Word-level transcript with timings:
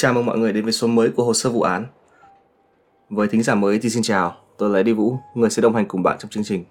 Chào 0.00 0.12
mừng 0.12 0.26
mọi 0.26 0.38
người 0.38 0.52
đến 0.52 0.64
với 0.64 0.72
số 0.72 0.86
mới 0.86 1.10
của 1.10 1.24
hồ 1.24 1.34
sơ 1.34 1.50
vụ 1.50 1.62
án. 1.62 1.86
Với 3.10 3.28
thính 3.28 3.42
giả 3.42 3.54
mới 3.54 3.78
thì 3.78 3.90
xin 3.90 4.02
chào, 4.02 4.36
tôi 4.58 4.70
là 4.70 4.82
Đi 4.82 4.92
Vũ, 4.92 5.18
người 5.34 5.50
sẽ 5.50 5.62
đồng 5.62 5.74
hành 5.74 5.88
cùng 5.88 6.02
bạn 6.02 6.16
trong 6.18 6.30
chương 6.30 6.44
trình. 6.44 6.64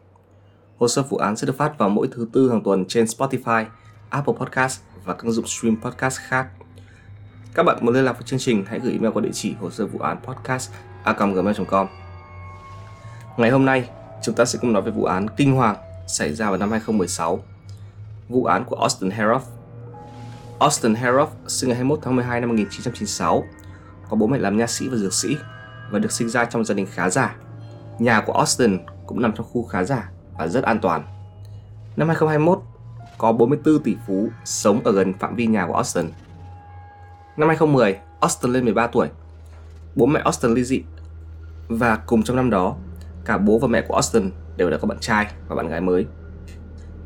Hồ 0.77 0.88
sơ 0.88 1.03
vụ 1.03 1.17
án 1.17 1.36
sẽ 1.36 1.48
được 1.48 1.58
phát 1.58 1.77
vào 1.77 1.89
mỗi 1.89 2.08
thứ 2.12 2.27
tư 2.34 2.50
hàng 2.50 2.62
tuần 2.63 2.86
trên 2.86 3.05
Spotify, 3.05 3.66
Apple 4.09 4.34
Podcast 4.39 4.81
và 5.05 5.13
các 5.13 5.23
ứng 5.23 5.31
dụng 5.31 5.48
stream 5.48 5.81
podcast 5.81 6.20
khác. 6.20 6.48
Các 7.53 7.63
bạn 7.63 7.77
muốn 7.81 7.94
liên 7.94 8.05
lạc 8.05 8.13
với 8.13 8.23
chương 8.26 8.39
trình 8.39 8.66
hãy 8.67 8.80
gửi 8.80 8.91
email 8.91 9.13
qua 9.13 9.22
địa 9.22 9.31
chỉ 9.34 9.53
hồ 9.61 9.70
sơ 9.70 9.86
vụ 9.86 10.00
án 10.00 10.17
podcast 10.23 10.72
a.gmail.com 11.03 11.88
Ngày 13.38 13.50
hôm 13.50 13.66
nay, 13.66 13.89
chúng 14.23 14.36
ta 14.36 14.45
sẽ 14.45 14.59
cùng 14.61 14.73
nói 14.73 14.81
về 14.81 14.91
vụ 14.91 15.03
án 15.03 15.27
kinh 15.38 15.55
hoàng 15.55 15.75
xảy 16.08 16.34
ra 16.34 16.50
vào 16.50 16.58
năm 16.58 16.72
2016. 16.72 17.39
Vụ 18.30 18.45
án 18.45 18.66
của 18.66 18.75
Austin 18.75 19.09
Heroff 19.09 19.59
Austin 20.59 20.95
Harrop 20.95 21.30
sinh 21.48 21.70
ngày 21.70 21.76
21 21.76 21.99
tháng 22.02 22.16
12 22.16 22.41
năm 22.41 22.49
1996, 22.49 23.44
có 24.09 24.16
bố 24.16 24.27
mẹ 24.27 24.38
làm 24.38 24.58
nha 24.58 24.67
sĩ 24.67 24.88
và 24.88 24.98
dược 24.98 25.13
sĩ 25.13 25.38
và 25.91 26.00
được 26.00 26.12
sinh 26.12 26.30
ra 26.30 26.45
trong 26.45 26.66
gia 26.66 26.76
đình 26.76 26.88
khá 26.94 27.09
giả. 27.09 27.36
Nhà 28.00 28.22
của 28.22 28.34
Austin 28.34 28.77
cũng 29.05 29.22
nằm 29.22 29.34
trong 29.36 29.45
khu 29.45 29.64
khá 29.64 29.84
giả 29.84 30.09
và 30.38 30.48
rất 30.48 30.64
an 30.64 30.80
toàn. 30.80 31.03
Năm 31.95 32.08
2021, 32.08 32.61
có 33.17 33.31
44 33.31 33.83
tỷ 33.83 33.95
phú 34.08 34.30
sống 34.45 34.81
ở 34.83 34.92
gần 34.92 35.14
phạm 35.14 35.36
vi 35.36 35.48
nhà 35.48 35.67
của 35.67 35.73
Austin. 35.73 36.06
Năm 37.38 37.48
2010, 37.48 38.00
Austin 38.20 38.53
lên 38.53 38.64
13 38.64 38.88
tuổi. 38.88 39.08
Bố 39.95 40.05
mẹ 40.05 40.22
Austin 40.23 40.53
ly 40.53 40.64
dị 40.64 40.83
và 41.67 41.95
cùng 41.95 42.23
trong 42.23 42.38
năm 42.38 42.50
đó, 42.50 42.76
cả 43.26 43.38
bố 43.38 43.59
và 43.59 43.67
mẹ 43.67 43.81
của 43.81 43.94
Austin 43.94 44.31
đều 44.58 44.70
đã 44.70 44.78
có 44.78 44.88
bạn 44.88 44.98
trai 45.00 45.28
và 45.48 45.55
bạn 45.55 45.67
gái 45.67 45.81
mới. 45.81 46.05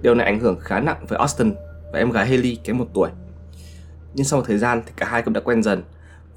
Điều 0.01 0.15
này 0.15 0.25
ảnh 0.25 0.39
hưởng 0.39 0.59
khá 0.59 0.79
nặng 0.79 1.05
với 1.07 1.19
Austin 1.19 1.53
và 1.93 1.99
em 1.99 2.11
gái 2.11 2.25
Haley 2.25 2.57
kém 2.63 2.77
một 2.77 2.87
tuổi 2.93 3.09
nhưng 4.13 4.25
sau 4.25 4.39
một 4.39 4.45
thời 4.47 4.57
gian 4.57 4.81
thì 4.85 4.91
cả 4.95 5.05
hai 5.05 5.21
cũng 5.21 5.33
đã 5.33 5.41
quen 5.41 5.63
dần 5.63 5.83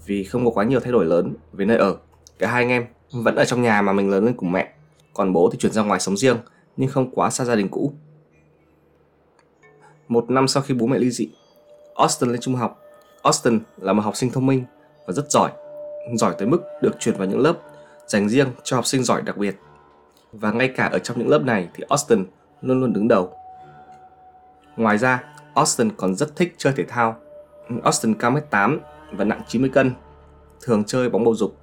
vì 0.06 0.24
không 0.24 0.44
có 0.44 0.50
quá 0.50 0.64
nhiều 0.64 0.80
thay 0.80 0.92
đổi 0.92 1.04
lớn 1.04 1.34
về 1.52 1.64
nơi 1.64 1.76
ở. 1.76 1.96
Cả 2.38 2.48
hai 2.50 2.62
anh 2.62 2.70
em 2.70 2.86
vẫn 3.12 3.36
ở 3.36 3.44
trong 3.44 3.62
nhà 3.62 3.82
mà 3.82 3.92
mình 3.92 4.10
lớn 4.10 4.24
lên 4.24 4.36
cùng 4.36 4.52
mẹ, 4.52 4.72
còn 5.14 5.32
bố 5.32 5.50
thì 5.52 5.58
chuyển 5.58 5.72
ra 5.72 5.82
ngoài 5.82 6.00
sống 6.00 6.16
riêng 6.16 6.36
nhưng 6.76 6.90
không 6.90 7.10
quá 7.10 7.30
xa 7.30 7.44
gia 7.44 7.54
đình 7.54 7.68
cũ. 7.68 7.92
Một 10.08 10.30
năm 10.30 10.48
sau 10.48 10.62
khi 10.62 10.74
bố 10.74 10.86
mẹ 10.86 10.98
ly 10.98 11.10
dị, 11.10 11.28
Austin 11.94 12.30
lên 12.30 12.40
trung 12.40 12.54
học. 12.54 12.80
Austin 13.22 13.60
là 13.76 13.92
một 13.92 14.02
học 14.02 14.16
sinh 14.16 14.30
thông 14.30 14.46
minh 14.46 14.64
và 15.06 15.12
rất 15.12 15.30
giỏi, 15.30 15.50
giỏi 16.14 16.34
tới 16.38 16.48
mức 16.48 16.62
được 16.82 17.00
chuyển 17.00 17.16
vào 17.16 17.26
những 17.26 17.40
lớp 17.40 17.54
dành 18.06 18.28
riêng 18.28 18.48
cho 18.62 18.76
học 18.76 18.86
sinh 18.86 19.02
giỏi 19.04 19.22
đặc 19.22 19.36
biệt. 19.36 19.56
Và 20.32 20.52
ngay 20.52 20.68
cả 20.68 20.84
ở 20.84 20.98
trong 20.98 21.18
những 21.18 21.28
lớp 21.28 21.42
này 21.42 21.68
thì 21.74 21.84
Austin 21.88 22.26
luôn 22.62 22.80
luôn 22.80 22.92
đứng 22.92 23.08
đầu. 23.08 23.32
Ngoài 24.76 24.98
ra, 24.98 25.24
Austin 25.54 25.90
còn 25.96 26.14
rất 26.14 26.36
thích 26.36 26.54
chơi 26.58 26.72
thể 26.76 26.84
thao 26.84 27.16
Austin 27.82 28.14
cao 28.14 28.32
1m8 28.32 28.78
và 29.12 29.24
nặng 29.24 29.40
90 29.48 29.70
cân, 29.70 29.92
thường 30.60 30.84
chơi 30.84 31.08
bóng 31.08 31.24
bầu 31.24 31.34
dục. 31.34 31.56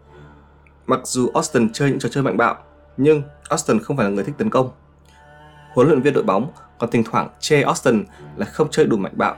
Mặc 0.85 0.99
dù 1.03 1.29
Austin 1.33 1.73
chơi 1.73 1.89
những 1.89 1.99
trò 1.99 2.09
chơi 2.09 2.23
mạnh 2.23 2.37
bạo, 2.37 2.55
nhưng 2.97 3.21
Austin 3.49 3.79
không 3.79 3.97
phải 3.97 4.03
là 4.03 4.11
người 4.11 4.23
thích 4.23 4.35
tấn 4.37 4.49
công. 4.49 4.71
Huấn 5.73 5.87
luyện 5.87 6.01
viên 6.01 6.13
đội 6.13 6.23
bóng 6.23 6.51
còn 6.79 6.89
thỉnh 6.89 7.03
thoảng 7.03 7.29
chê 7.39 7.61
Austin 7.61 8.05
là 8.35 8.45
không 8.45 8.67
chơi 8.71 8.85
đủ 8.85 8.97
mạnh 8.97 9.13
bạo. 9.15 9.36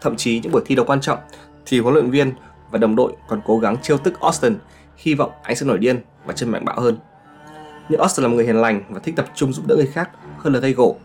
Thậm 0.00 0.16
chí 0.16 0.40
những 0.40 0.52
buổi 0.52 0.62
thi 0.66 0.74
đấu 0.74 0.86
quan 0.86 1.00
trọng 1.00 1.18
thì 1.66 1.80
huấn 1.80 1.94
luyện 1.94 2.10
viên 2.10 2.32
và 2.70 2.78
đồng 2.78 2.96
đội 2.96 3.12
còn 3.28 3.40
cố 3.44 3.58
gắng 3.58 3.76
trêu 3.82 3.98
tức 3.98 4.20
Austin, 4.20 4.58
hy 4.96 5.14
vọng 5.14 5.30
anh 5.42 5.56
sẽ 5.56 5.66
nổi 5.66 5.78
điên 5.78 6.00
và 6.26 6.32
chơi 6.32 6.50
mạnh 6.50 6.64
bạo 6.64 6.80
hơn. 6.80 6.98
Nhưng 7.88 8.00
Austin 8.00 8.22
là 8.22 8.28
một 8.28 8.34
người 8.34 8.46
hiền 8.46 8.56
lành 8.56 8.82
và 8.88 9.00
thích 9.00 9.16
tập 9.16 9.26
trung 9.34 9.52
giúp 9.52 9.66
đỡ 9.66 9.76
người 9.76 9.86
khác 9.86 10.10
hơn 10.38 10.52
là 10.52 10.60
gây 10.60 10.72
gỗ. 10.72 10.96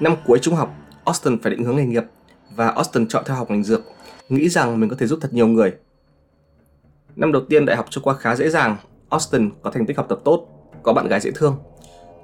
Năm 0.00 0.16
cuối 0.26 0.38
trung 0.42 0.54
học, 0.54 0.74
Austin 1.04 1.42
phải 1.42 1.50
định 1.50 1.64
hướng 1.64 1.76
nghề 1.76 1.84
nghiệp 1.84 2.04
và 2.56 2.68
Austin 2.68 3.08
chọn 3.08 3.24
theo 3.26 3.36
học 3.36 3.50
ngành 3.50 3.64
dược 3.64 3.80
nghĩ 4.28 4.48
rằng 4.48 4.80
mình 4.80 4.90
có 4.90 4.96
thể 4.98 5.06
giúp 5.06 5.18
thật 5.22 5.32
nhiều 5.32 5.46
người. 5.46 5.74
Năm 7.16 7.32
đầu 7.32 7.42
tiên 7.48 7.66
đại 7.66 7.76
học 7.76 7.86
trôi 7.90 8.02
qua 8.02 8.14
khá 8.14 8.36
dễ 8.36 8.50
dàng, 8.50 8.76
Austin 9.08 9.50
có 9.62 9.70
thành 9.70 9.86
tích 9.86 9.96
học 9.96 10.06
tập 10.08 10.20
tốt, 10.24 10.48
có 10.82 10.92
bạn 10.92 11.08
gái 11.08 11.20
dễ 11.20 11.30
thương. 11.30 11.56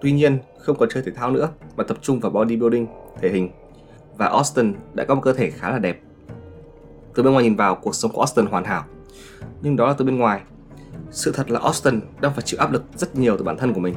Tuy 0.01 0.13
nhiên, 0.13 0.39
không 0.59 0.77
còn 0.79 0.89
chơi 0.93 1.03
thể 1.03 1.13
thao 1.13 1.31
nữa 1.31 1.49
mà 1.77 1.85
tập 1.85 1.99
trung 2.03 2.21
vào 2.21 2.33
bodybuilding, 2.33 2.87
thể 3.21 3.29
hình. 3.29 3.51
Và 4.17 4.27
Austin 4.27 4.75
đã 4.95 5.05
có 5.05 5.15
một 5.15 5.21
cơ 5.25 5.33
thể 5.33 5.51
khá 5.51 5.71
là 5.71 5.79
đẹp. 5.79 6.01
Từ 7.15 7.23
bên 7.23 7.33
ngoài 7.33 7.45
nhìn 7.45 7.57
vào, 7.57 7.75
cuộc 7.75 7.95
sống 7.95 8.13
của 8.13 8.21
Austin 8.21 8.47
hoàn 8.47 8.65
hảo. 8.65 8.85
Nhưng 9.63 9.77
đó 9.77 9.89
là 9.89 9.95
từ 9.99 10.05
bên 10.05 10.17
ngoài. 10.17 10.41
Sự 11.11 11.33
thật 11.33 11.51
là 11.51 11.61
Austin 11.61 12.01
đang 12.21 12.33
phải 12.35 12.43
chịu 12.43 12.61
áp 12.61 12.73
lực 12.73 12.83
rất 12.97 13.17
nhiều 13.17 13.37
từ 13.37 13.45
bản 13.45 13.57
thân 13.57 13.75
của 13.75 13.81
mình. 13.81 13.95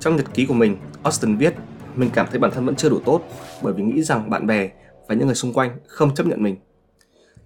Trong 0.00 0.16
nhật 0.16 0.34
ký 0.34 0.46
của 0.46 0.54
mình, 0.54 0.76
Austin 1.02 1.36
viết 1.36 1.54
mình 1.94 2.10
cảm 2.14 2.26
thấy 2.30 2.38
bản 2.38 2.50
thân 2.50 2.66
vẫn 2.66 2.76
chưa 2.76 2.88
đủ 2.88 3.00
tốt 3.04 3.22
bởi 3.62 3.72
vì 3.72 3.82
nghĩ 3.82 4.02
rằng 4.02 4.30
bạn 4.30 4.46
bè 4.46 4.70
và 5.08 5.14
những 5.14 5.26
người 5.26 5.34
xung 5.34 5.52
quanh 5.52 5.76
không 5.86 6.14
chấp 6.14 6.26
nhận 6.26 6.42
mình 6.42 6.56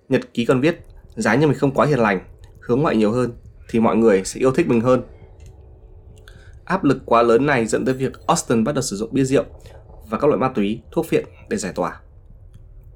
Nhật 0.09 0.35
ký 0.35 0.45
còn 0.45 0.61
viết, 0.61 0.81
giá 1.17 1.35
như 1.35 1.47
mình 1.47 1.59
không 1.59 1.71
quá 1.71 1.87
hiền 1.87 1.99
lành, 1.99 2.21
hướng 2.61 2.81
ngoại 2.81 2.97
nhiều 2.97 3.13
hơn, 3.13 3.33
thì 3.69 3.81
mọi 3.81 3.97
người 3.97 4.25
sẽ 4.25 4.41
yêu 4.41 4.53
thích 4.53 4.69
mình 4.69 4.81
hơn. 4.81 5.03
Áp 6.65 6.85
lực 6.85 6.99
quá 7.07 7.23
lớn 7.23 7.47
này 7.47 7.67
dẫn 7.67 7.85
tới 7.85 7.95
việc 7.95 8.27
Austin 8.27 8.65
bắt 8.65 8.75
đầu 8.75 8.83
sử 8.83 8.97
dụng 8.97 9.11
bia 9.13 9.25
rượu 9.25 9.45
và 10.09 10.19
các 10.19 10.27
loại 10.27 10.39
ma 10.39 10.49
túy, 10.55 10.83
thuốc 10.93 11.07
phiện 11.07 11.25
để 11.49 11.57
giải 11.57 11.73
tỏa. 11.75 12.01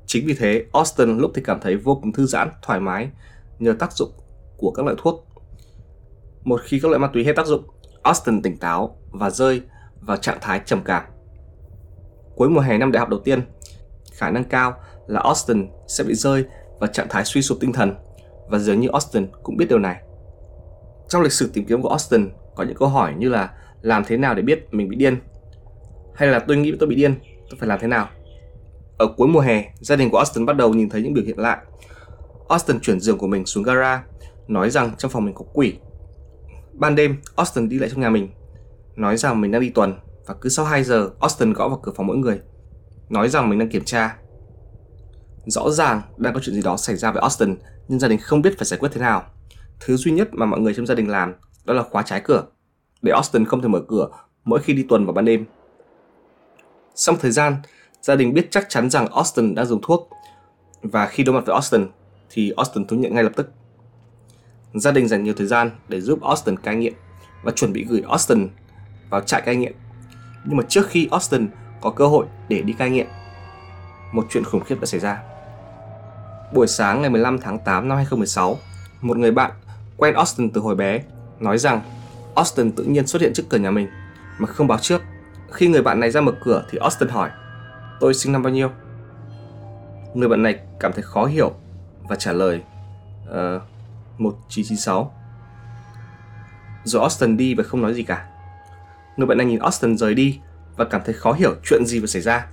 Chính 0.07 0.27
vì 0.27 0.35
thế, 0.35 0.65
Austin 0.73 1.19
lúc 1.19 1.31
thì 1.35 1.43
cảm 1.45 1.61
thấy 1.61 1.77
vô 1.77 1.95
cùng 2.03 2.13
thư 2.13 2.27
giãn, 2.27 2.51
thoải 2.63 2.81
mái 2.81 3.09
nhờ 3.59 3.73
tác 3.79 3.93
dụng 3.93 4.11
của 4.57 4.71
các 4.71 4.83
loại 4.83 4.97
thuốc. 4.99 5.29
Một 6.45 6.61
khi 6.65 6.81
các 6.81 6.89
loại 6.89 6.99
ma 6.99 7.11
túy 7.13 7.25
hết 7.25 7.33
tác 7.37 7.47
dụng, 7.47 7.65
Austin 8.03 8.43
tỉnh 8.43 8.57
táo 8.57 8.99
và 9.11 9.31
rơi 9.31 9.63
vào 10.01 10.17
trạng 10.17 10.39
thái 10.41 10.61
trầm 10.67 10.83
cảm. 10.85 11.03
Cuối 12.37 12.49
mùa 12.49 12.61
hè 12.61 12.79
năm 12.79 12.93
đại 12.93 13.01
học 13.01 13.09
đầu 13.09 13.21
tiên, 13.21 13.43
khả 14.13 14.31
năng 14.31 14.45
cao 14.45 14.75
là 15.07 15.21
Austin 15.21 15.69
sẽ 15.89 16.05
bị 16.05 16.15
rơi 16.15 16.45
và 16.83 16.89
trạng 16.89 17.07
thái 17.11 17.25
suy 17.25 17.43
sụp 17.43 17.59
tinh 17.61 17.73
thần 17.73 17.95
và 18.49 18.59
dường 18.59 18.81
như 18.81 18.89
Austin 18.93 19.27
cũng 19.43 19.57
biết 19.57 19.67
điều 19.69 19.79
này. 19.79 20.03
Trong 21.09 21.23
lịch 21.23 21.33
sử 21.33 21.51
tìm 21.53 21.65
kiếm 21.65 21.83
của 21.83 21.89
Austin 21.89 22.31
có 22.57 22.65
những 22.65 22.77
câu 22.77 22.89
hỏi 22.89 23.15
như 23.19 23.29
là 23.29 23.51
làm 23.83 24.05
thế 24.05 24.17
nào 24.17 24.35
để 24.35 24.43
biết 24.43 24.67
mình 24.71 24.89
bị 24.89 24.97
điên 24.97 25.17
hay 26.15 26.29
là 26.29 26.39
tôi 26.39 26.57
nghĩ 26.57 26.73
tôi 26.81 26.89
bị 26.89 26.97
điên, 26.97 27.15
tôi 27.51 27.59
phải 27.59 27.69
làm 27.69 27.79
thế 27.81 27.89
nào. 27.89 28.09
Ở 28.99 29.07
cuối 29.17 29.29
mùa 29.29 29.41
hè, 29.41 29.65
gia 29.81 29.97
đình 29.97 30.11
của 30.11 30.17
Austin 30.17 30.47
bắt 30.47 30.57
đầu 30.57 30.75
nhìn 30.75 30.91
thấy 30.91 31.03
những 31.03 31.15
biểu 31.15 31.25
hiện 31.25 31.39
lạ. 31.39 31.63
Austin 32.49 32.81
chuyển 32.81 33.01
giường 33.01 33.19
của 33.19 33.27
mình 33.27 33.47
xuống 33.47 33.65
gara, 33.65 34.05
nói 34.49 34.71
rằng 34.71 34.91
trong 34.99 35.11
phòng 35.11 35.25
mình 35.25 35.35
có 35.35 35.45
quỷ. 35.53 35.75
Ban 36.73 36.95
đêm, 36.95 37.17
Austin 37.37 37.69
đi 37.69 37.79
lại 37.79 37.91
trong 37.91 38.01
nhà 38.01 38.11
mình, 38.11 38.29
nói 38.97 39.17
rằng 39.17 39.41
mình 39.41 39.51
đang 39.51 39.61
đi 39.61 39.71
tuần 39.71 39.95
và 40.27 40.35
cứ 40.41 40.49
sau 40.49 40.65
2 40.65 40.85
giờ, 40.85 41.11
Austin 41.21 41.53
gõ 41.53 41.69
vào 41.69 41.81
cửa 41.83 41.93
phòng 41.97 42.07
mỗi 42.07 42.17
người, 42.17 42.41
nói 43.09 43.29
rằng 43.29 43.49
mình 43.49 43.59
đang 43.59 43.69
kiểm 43.69 43.85
tra 43.85 44.17
Rõ 45.47 45.71
ràng 45.71 46.03
đang 46.17 46.35
có 46.35 46.41
chuyện 46.41 46.55
gì 46.55 46.63
đó 46.63 46.77
xảy 46.77 46.97
ra 46.97 47.11
với 47.13 47.21
Austin 47.21 47.57
nhưng 47.89 47.99
gia 47.99 48.09
đình 48.09 48.19
không 48.19 48.43
biết 48.43 48.59
phải 48.59 48.67
giải 48.67 48.79
quyết 48.79 48.89
thế 48.93 49.01
nào. 49.01 49.25
Thứ 49.81 49.97
duy 49.97 50.13
nhất 50.13 50.29
mà 50.33 50.47
mọi 50.47 50.61
người 50.61 50.75
trong 50.75 50.87
gia 50.87 50.95
đình 50.95 51.09
làm 51.09 51.35
đó 51.65 51.75
là 51.75 51.83
khóa 51.83 52.03
trái 52.03 52.21
cửa 52.25 52.45
để 53.03 53.13
Austin 53.13 53.45
không 53.45 53.63
thể 53.63 53.69
mở 53.69 53.81
cửa 53.89 54.09
mỗi 54.45 54.61
khi 54.61 54.73
đi 54.73 54.83
tuần 54.89 55.07
vào 55.07 55.13
ban 55.13 55.25
đêm. 55.25 55.45
Sau 56.95 57.17
thời 57.21 57.31
gian, 57.31 57.57
gia 58.03 58.17
đình 58.17 58.35
biết 58.35 58.49
chắc 58.51 58.67
chắn 58.69 58.91
rằng 58.91 59.09
Austin 59.09 59.55
đang 59.55 59.67
dùng 59.67 59.81
thuốc 59.83 60.09
và 60.83 61.07
khi 61.07 61.25
đối 61.25 61.35
mặt 61.35 61.47
với 61.47 61.55
Austin 61.55 61.87
thì 62.31 62.53
Austin 62.57 62.87
thú 62.87 62.97
nhận 62.97 63.15
ngay 63.15 63.25
lập 63.25 63.33
tức. 63.37 63.53
Gia 64.75 64.91
đình 64.91 65.09
dành 65.09 65.25
nhiều 65.25 65.35
thời 65.37 65.47
gian 65.47 65.71
để 65.89 66.01
giúp 66.01 66.23
Austin 66.23 66.57
cai 66.57 66.77
nghiện 66.77 66.95
và 67.43 67.53
chuẩn 67.53 67.73
bị 67.73 67.85
gửi 67.89 68.03
Austin 68.09 68.49
vào 69.11 69.21
trại 69.21 69.43
cai 69.43 69.57
nghiện. 69.57 69.73
Nhưng 70.45 70.57
mà 70.57 70.65
trước 70.69 70.87
khi 70.89 71.09
Austin 71.11 71.49
có 71.81 71.91
cơ 71.91 72.07
hội 72.07 72.27
để 72.49 72.63
đi 72.63 72.73
cai 72.73 72.91
nghiện, 72.91 73.07
một 74.13 74.27
chuyện 74.31 74.45
khủng 74.45 74.65
khiếp 74.65 74.81
đã 74.81 74.87
xảy 74.87 75.01
ra. 75.01 75.32
Buổi 76.53 76.67
sáng 76.67 77.01
ngày 77.01 77.11
15 77.11 77.39
tháng 77.39 77.59
8 77.59 77.89
năm 77.89 77.97
2016, 77.97 78.59
một 79.01 79.17
người 79.17 79.31
bạn 79.31 79.51
quen 79.97 80.15
Austin 80.15 80.51
từ 80.51 80.61
hồi 80.61 80.75
bé 80.75 81.03
nói 81.41 81.59
rằng 81.59 81.81
Austin 82.35 82.73
tự 82.73 82.85
nhiên 82.85 83.07
xuất 83.07 83.23
hiện 83.23 83.33
trước 83.35 83.43
cửa 83.49 83.59
nhà 83.59 83.71
mình 83.71 83.89
mà 84.39 84.47
không 84.47 84.67
báo 84.67 84.79
trước. 84.79 85.03
Khi 85.53 85.69
người 85.69 85.83
bạn 85.83 86.01
này 86.01 86.11
ra 86.11 86.21
mở 86.21 86.33
cửa 86.45 86.65
thì 86.71 86.79
Austin 86.79 87.09
hỏi 87.09 87.31
Tôi 88.01 88.15
sinh 88.15 88.33
năm 88.33 88.43
bao 88.43 88.53
nhiêu? 88.53 88.71
Người 90.15 90.29
bạn 90.29 90.43
này 90.43 90.59
cảm 90.81 90.93
thấy 90.93 91.03
khó 91.03 91.25
hiểu 91.25 91.53
và 92.09 92.17
trả 92.17 92.33
lời 92.33 92.63
ờ, 93.27 93.57
uh, 93.57 93.63
1996 94.21 95.15
Rồi 96.85 97.03
Austin 97.03 97.37
đi 97.37 97.55
và 97.55 97.65
không 97.65 97.83
nói 97.83 97.95
gì 97.95 98.03
cả. 98.03 98.27
Người 99.17 99.27
bạn 99.27 99.39
này 99.39 99.47
nhìn 99.47 99.59
Austin 99.59 99.97
rời 99.97 100.15
đi 100.15 100.41
và 100.77 100.85
cảm 100.85 101.01
thấy 101.05 101.15
khó 101.15 101.33
hiểu 101.33 101.55
chuyện 101.65 101.87
gì 101.87 102.01
vừa 102.01 102.07
xảy 102.07 102.23
ra 102.23 102.47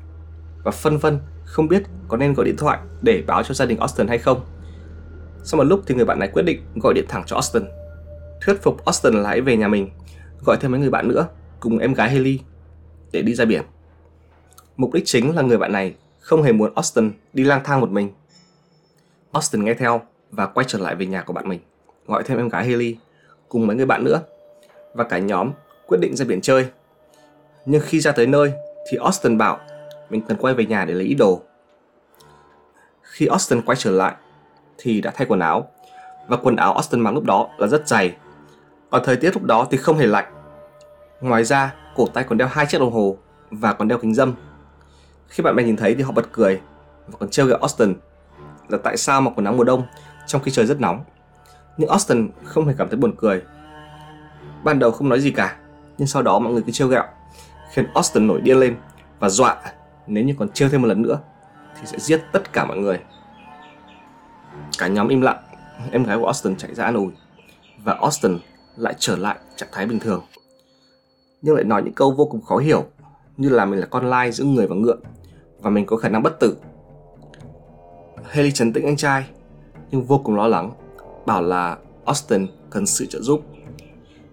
và 0.64 0.72
phân 0.72 0.98
vân 0.98 1.20
không 1.46 1.68
biết 1.68 1.84
có 2.08 2.18
nên 2.18 2.34
gọi 2.34 2.46
điện 2.46 2.58
thoại 2.58 2.80
để 3.02 3.24
báo 3.28 3.44
cho 3.44 3.54
gia 3.54 3.66
đình 3.66 3.80
Austin 3.80 4.08
hay 4.08 4.18
không. 4.18 4.46
Sau 5.44 5.58
một 5.58 5.64
lúc 5.64 5.82
thì 5.88 5.96
người 5.96 6.06
bạn 6.06 6.20
này 6.20 6.30
quyết 6.34 6.44
định 6.44 6.62
gọi 6.84 6.94
điện 6.94 7.06
thẳng 7.10 7.24
cho 7.26 7.36
Austin. 7.36 7.64
Thuyết 8.46 8.62
phục 8.62 8.86
Austin 8.86 9.14
là 9.14 9.30
hãy 9.30 9.42
về 9.42 9.58
nhà 9.58 9.68
mình, 9.68 9.90
gọi 10.46 10.58
thêm 10.60 10.72
mấy 10.72 10.80
người 10.80 10.90
bạn 10.90 11.08
nữa 11.08 11.28
cùng 11.60 11.78
em 11.78 11.94
gái 11.94 12.10
Haley 12.10 12.40
để 13.12 13.22
đi 13.22 13.36
ra 13.36 13.46
biển. 13.46 13.64
Mục 14.78 14.94
đích 14.94 15.04
chính 15.06 15.36
là 15.36 15.42
người 15.42 15.58
bạn 15.58 15.72
này 15.72 15.96
không 16.20 16.44
hề 16.44 16.52
muốn 16.52 16.74
Austin 16.76 17.12
đi 17.34 17.44
lang 17.44 17.62
thang 17.64 17.82
một 17.82 17.90
mình. 17.90 18.10
Austin 19.32 19.66
nghe 19.66 19.74
theo 19.74 20.02
và 20.32 20.46
quay 20.46 20.66
trở 20.70 20.80
lại 20.80 20.96
về 20.96 21.06
nhà 21.06 21.22
của 21.22 21.34
bạn 21.34 21.50
mình, 21.50 21.60
gọi 22.08 22.24
thêm 22.24 22.38
em 22.38 22.50
gái 22.50 22.66
Haley 22.66 22.98
cùng 23.50 23.68
mấy 23.68 23.76
người 23.76 23.86
bạn 23.86 24.04
nữa 24.04 24.22
và 24.94 25.04
cả 25.04 25.18
nhóm 25.18 25.52
quyết 25.88 25.98
định 26.02 26.16
ra 26.16 26.26
biển 26.26 26.42
chơi. 26.42 26.68
Nhưng 27.66 27.82
khi 27.86 28.00
ra 28.00 28.12
tới 28.12 28.28
nơi 28.28 28.54
thì 28.92 28.98
Austin 28.98 29.38
bảo 29.38 29.60
mình 30.10 30.22
cần 30.22 30.38
quay 30.38 30.54
về 30.54 30.66
nhà 30.66 30.86
để 30.86 30.94
lấy 30.94 31.06
ít 31.06 31.16
đồ. 31.16 31.42
Khi 33.02 33.26
Austin 33.26 33.62
quay 33.62 33.76
trở 33.76 33.92
lại 33.92 34.14
thì 34.78 35.02
đã 35.02 35.12
thay 35.16 35.28
quần 35.28 35.40
áo 35.40 35.68
và 36.28 36.38
quần 36.38 36.56
áo 36.56 36.74
Austin 36.74 37.02
mặc 37.02 37.14
lúc 37.14 37.24
đó 37.24 37.50
là 37.58 37.68
rất 37.68 37.88
dày. 37.88 38.16
Còn 38.90 39.02
thời 39.06 39.16
tiết 39.16 39.34
lúc 39.34 39.44
đó 39.44 39.68
thì 39.72 39.78
không 39.78 39.98
hề 39.98 40.08
lạnh. 40.08 40.34
Ngoài 41.22 41.44
ra, 41.44 41.74
cổ 41.96 42.08
tay 42.14 42.24
còn 42.24 42.38
đeo 42.38 42.48
hai 42.48 42.66
chiếc 42.66 42.78
đồng 42.80 42.94
hồ 42.94 43.18
và 43.52 43.74
còn 43.74 43.88
đeo 43.88 43.98
kính 43.98 44.14
dâm. 44.14 44.34
Khi 45.28 45.44
bạn 45.44 45.56
bè 45.56 45.64
nhìn 45.64 45.78
thấy 45.78 45.96
thì 45.96 46.04
họ 46.04 46.12
bật 46.12 46.32
cười 46.32 46.62
và 47.08 47.18
còn 47.20 47.30
trêu 47.30 47.46
ghẹo 47.46 47.58
Austin 47.58 47.96
là 48.70 48.78
tại 48.84 48.98
sao 48.98 49.22
mặc 49.22 49.34
quần 49.36 49.46
áo 49.46 49.54
mùa 49.54 49.64
đông 49.64 49.84
trong 50.28 50.42
khi 50.42 50.52
trời 50.52 50.66
rất 50.66 50.82
nóng. 50.82 51.04
Nhưng 51.78 51.90
Austin 51.90 52.30
không 52.44 52.68
hề 52.68 52.74
cảm 52.78 52.90
thấy 52.90 52.98
buồn 52.98 53.16
cười. 53.18 53.42
Ban 54.64 54.80
đầu 54.80 54.92
không 54.92 55.10
nói 55.10 55.20
gì 55.20 55.32
cả, 55.32 55.56
nhưng 55.98 56.08
sau 56.08 56.22
đó 56.22 56.40
mọi 56.40 56.54
người 56.54 56.62
cứ 56.66 56.72
trêu 56.72 56.88
ghẹo, 56.88 57.04
khiến 57.72 57.88
Austin 57.94 58.28
nổi 58.28 58.42
điên 58.42 58.58
lên 58.58 58.76
và 59.20 59.30
dọa 59.30 59.58
nếu 60.10 60.24
như 60.24 60.36
còn 60.40 60.50
trêu 60.50 60.70
thêm 60.70 60.82
một 60.82 60.88
lần 60.88 61.02
nữa 61.02 61.20
thì 61.76 61.82
sẽ 61.86 62.00
giết 62.00 62.22
tất 62.32 62.54
cả 62.54 62.66
mọi 62.66 62.78
người. 62.78 63.00
Cả 64.78 64.88
nhóm 64.88 65.08
im 65.08 65.22
lặng, 65.22 65.38
em 65.92 66.04
gái 66.04 66.18
của 66.18 66.26
Austin 66.26 66.56
chạy 66.56 66.76
ra 66.76 66.84
an 66.84 66.94
ủi 66.94 67.12
và 67.84 67.94
Austin 67.94 68.38
lại 68.76 68.96
trở 68.98 69.16
lại 69.16 69.38
trạng 69.56 69.70
thái 69.72 69.86
bình 69.86 70.00
thường. 70.00 70.24
Nhưng 71.42 71.56
lại 71.56 71.64
nói 71.64 71.84
những 71.84 71.94
câu 71.94 72.12
vô 72.12 72.26
cùng 72.26 72.42
khó 72.42 72.58
hiểu 72.58 72.86
như 73.38 73.50
là 73.50 73.66
mình 73.66 73.80
là 73.80 73.86
con 73.86 74.10
lai 74.10 74.32
giữa 74.32 74.44
người 74.44 74.68
và 74.68 74.76
ngựa 74.76 74.98
và 75.62 75.70
mình 75.70 75.86
có 75.86 75.98
khả 75.98 76.10
năng 76.10 76.24
bất 76.24 76.40
tử. 76.40 76.58
Haley 78.24 78.52
trấn 78.52 78.74
tĩnh 78.74 78.86
anh 78.86 78.98
trai 78.98 79.26
nhưng 79.92 80.04
vô 80.04 80.22
cùng 80.24 80.36
lo 80.36 80.48
lắng 80.48 80.72
bảo 81.26 81.42
là 81.42 81.78
Austin 82.06 82.48
cần 82.70 82.86
sự 82.86 83.06
trợ 83.06 83.22
giúp. 83.22 83.42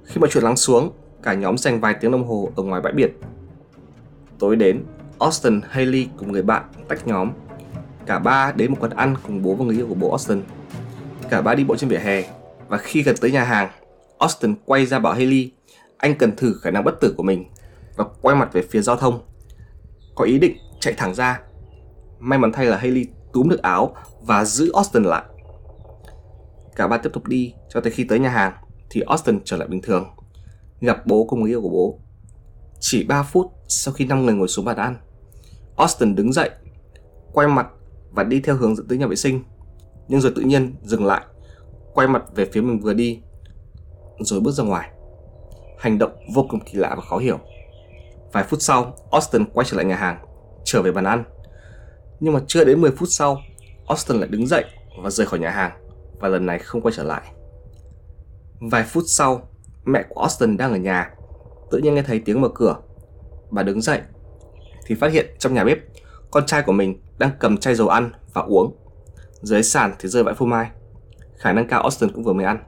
Khi 0.04 0.20
mọi 0.20 0.30
chuyện 0.32 0.44
lắng 0.44 0.56
xuống, 0.56 0.92
cả 1.22 1.34
nhóm 1.34 1.58
dành 1.58 1.80
vài 1.80 1.94
tiếng 2.00 2.10
đồng 2.10 2.26
hồ 2.26 2.50
ở 2.56 2.62
ngoài 2.62 2.80
bãi 2.80 2.92
biển. 2.92 3.10
Tối 4.38 4.56
đến, 4.56 4.84
Austin, 5.18 5.60
Haley 5.68 6.08
cùng 6.16 6.32
người 6.32 6.42
bạn 6.42 6.64
tách 6.88 7.06
nhóm. 7.06 7.32
Cả 8.06 8.18
ba 8.18 8.52
đến 8.56 8.70
một 8.70 8.76
quán 8.80 8.92
ăn 8.92 9.16
cùng 9.26 9.42
bố 9.42 9.54
và 9.54 9.64
người 9.64 9.76
yêu 9.76 9.86
của 9.88 9.94
bố 9.94 10.10
Austin. 10.10 10.42
Cả 11.30 11.42
ba 11.42 11.54
đi 11.54 11.64
bộ 11.64 11.76
trên 11.76 11.90
vỉa 11.90 11.98
hè 11.98 12.22
và 12.68 12.78
khi 12.78 13.02
gần 13.02 13.16
tới 13.20 13.30
nhà 13.30 13.44
hàng, 13.44 13.70
Austin 14.18 14.54
quay 14.64 14.86
ra 14.86 14.98
bảo 14.98 15.12
Haley 15.12 15.52
anh 15.96 16.14
cần 16.18 16.36
thử 16.36 16.54
khả 16.62 16.70
năng 16.70 16.84
bất 16.84 17.00
tử 17.00 17.14
của 17.16 17.22
mình 17.22 17.44
và 17.96 18.04
quay 18.22 18.36
mặt 18.36 18.52
về 18.52 18.62
phía 18.70 18.80
giao 18.80 18.96
thông. 18.96 19.20
Có 20.14 20.24
ý 20.24 20.38
định 20.38 20.56
chạy 20.80 20.94
thẳng 20.96 21.14
ra. 21.14 21.40
May 22.18 22.38
mắn 22.38 22.52
thay 22.52 22.66
là 22.66 22.76
Haley 22.76 23.06
túm 23.32 23.48
được 23.48 23.62
áo 23.62 23.96
và 24.20 24.44
giữ 24.44 24.70
Austin 24.74 25.02
lại. 25.02 25.22
Cả 26.76 26.88
ba 26.88 26.98
tiếp 26.98 27.10
tục 27.12 27.26
đi 27.26 27.54
cho 27.68 27.80
tới 27.80 27.92
khi 27.92 28.04
tới 28.04 28.18
nhà 28.18 28.28
hàng 28.28 28.52
thì 28.90 29.00
Austin 29.00 29.40
trở 29.44 29.56
lại 29.56 29.68
bình 29.68 29.82
thường. 29.82 30.06
Gặp 30.80 31.06
bố 31.06 31.24
cùng 31.24 31.40
người 31.40 31.50
yêu 31.50 31.62
của 31.62 31.68
bố. 31.68 31.98
Chỉ 32.80 33.04
3 33.04 33.22
phút 33.22 33.52
sau 33.68 33.94
khi 33.94 34.04
5 34.04 34.26
người 34.26 34.34
ngồi 34.34 34.48
xuống 34.48 34.64
bàn 34.64 34.76
ăn, 34.76 34.96
Austin 35.76 36.14
đứng 36.14 36.32
dậy, 36.32 36.50
quay 37.32 37.48
mặt 37.48 37.66
và 38.10 38.24
đi 38.24 38.40
theo 38.40 38.56
hướng 38.56 38.76
dẫn 38.76 38.88
tới 38.88 38.98
nhà 38.98 39.06
vệ 39.06 39.16
sinh. 39.16 39.44
Nhưng 40.08 40.20
rồi 40.20 40.32
tự 40.36 40.42
nhiên 40.42 40.74
dừng 40.82 41.06
lại, 41.06 41.24
quay 41.94 42.08
mặt 42.08 42.22
về 42.34 42.44
phía 42.52 42.60
mình 42.60 42.80
vừa 42.80 42.94
đi, 42.94 43.22
rồi 44.18 44.40
bước 44.40 44.50
ra 44.50 44.64
ngoài. 44.64 44.90
Hành 45.78 45.98
động 45.98 46.12
vô 46.34 46.46
cùng 46.48 46.60
kỳ 46.60 46.78
lạ 46.78 46.94
và 46.96 47.02
khó 47.02 47.18
hiểu. 47.18 47.38
Vài 48.32 48.44
phút 48.44 48.62
sau, 48.62 48.96
Austin 49.10 49.44
quay 49.44 49.66
trở 49.70 49.76
lại 49.76 49.84
nhà 49.84 49.96
hàng, 49.96 50.26
trở 50.64 50.82
về 50.82 50.92
bàn 50.92 51.04
ăn. 51.04 51.24
Nhưng 52.20 52.34
mà 52.34 52.40
chưa 52.46 52.64
đến 52.64 52.80
10 52.80 52.90
phút 52.90 53.08
sau, 53.12 53.38
Austin 53.88 54.16
lại 54.16 54.28
đứng 54.28 54.46
dậy 54.46 54.64
và 55.02 55.10
rời 55.10 55.26
khỏi 55.26 55.38
nhà 55.38 55.50
hàng 55.50 55.72
và 56.20 56.28
lần 56.28 56.46
này 56.46 56.58
không 56.58 56.80
quay 56.80 56.94
trở 56.96 57.02
lại. 57.02 57.22
Vài 58.60 58.84
phút 58.84 59.04
sau, 59.06 59.48
mẹ 59.84 60.02
của 60.08 60.20
Austin 60.20 60.56
đang 60.56 60.72
ở 60.72 60.78
nhà, 60.78 61.14
tự 61.70 61.78
nhiên 61.78 61.94
nghe 61.94 62.02
thấy 62.02 62.22
tiếng 62.24 62.40
mở 62.40 62.48
cửa. 62.54 62.76
Bà 63.50 63.62
đứng 63.62 63.80
dậy 63.80 64.00
thì 64.86 64.94
phát 64.94 65.12
hiện 65.12 65.26
trong 65.38 65.54
nhà 65.54 65.64
bếp 65.64 65.78
con 66.30 66.46
trai 66.46 66.62
của 66.62 66.72
mình 66.72 67.00
đang 67.18 67.30
cầm 67.38 67.56
chai 67.56 67.74
dầu 67.74 67.88
ăn 67.88 68.10
và 68.32 68.42
uống. 68.42 68.76
Dưới 69.42 69.62
sàn 69.62 69.94
thì 69.98 70.08
rơi 70.08 70.22
vãi 70.22 70.34
phô 70.34 70.46
mai. 70.46 70.70
Khả 71.38 71.52
năng 71.52 71.68
cao 71.68 71.82
Austin 71.82 72.12
cũng 72.12 72.24
vừa 72.24 72.32
mới 72.32 72.46
ăn. 72.46 72.58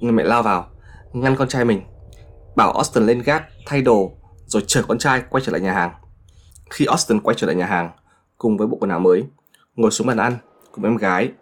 Người 0.00 0.12
mẹ 0.12 0.24
lao 0.24 0.42
vào, 0.42 0.70
ngăn 1.12 1.36
con 1.36 1.48
trai 1.48 1.64
mình, 1.64 1.82
bảo 2.56 2.72
Austin 2.72 3.06
lên 3.06 3.22
gác 3.22 3.44
thay 3.66 3.82
đồ 3.82 4.12
rồi 4.46 4.62
chở 4.66 4.82
con 4.88 4.98
trai 4.98 5.22
quay 5.30 5.42
trở 5.46 5.52
lại 5.52 5.60
nhà 5.60 5.72
hàng. 5.72 5.92
Khi 6.70 6.84
Austin 6.84 7.20
quay 7.20 7.36
trở 7.38 7.46
lại 7.46 7.56
nhà 7.56 7.66
hàng 7.66 7.90
cùng 8.38 8.56
với 8.56 8.66
bộ 8.66 8.76
quần 8.80 8.90
áo 8.90 9.00
mới, 9.00 9.24
ngồi 9.76 9.90
xuống 9.90 10.06
bàn 10.06 10.16
ăn 10.16 10.36
cùng 10.72 10.84
em 10.84 10.96
gái, 10.96 11.32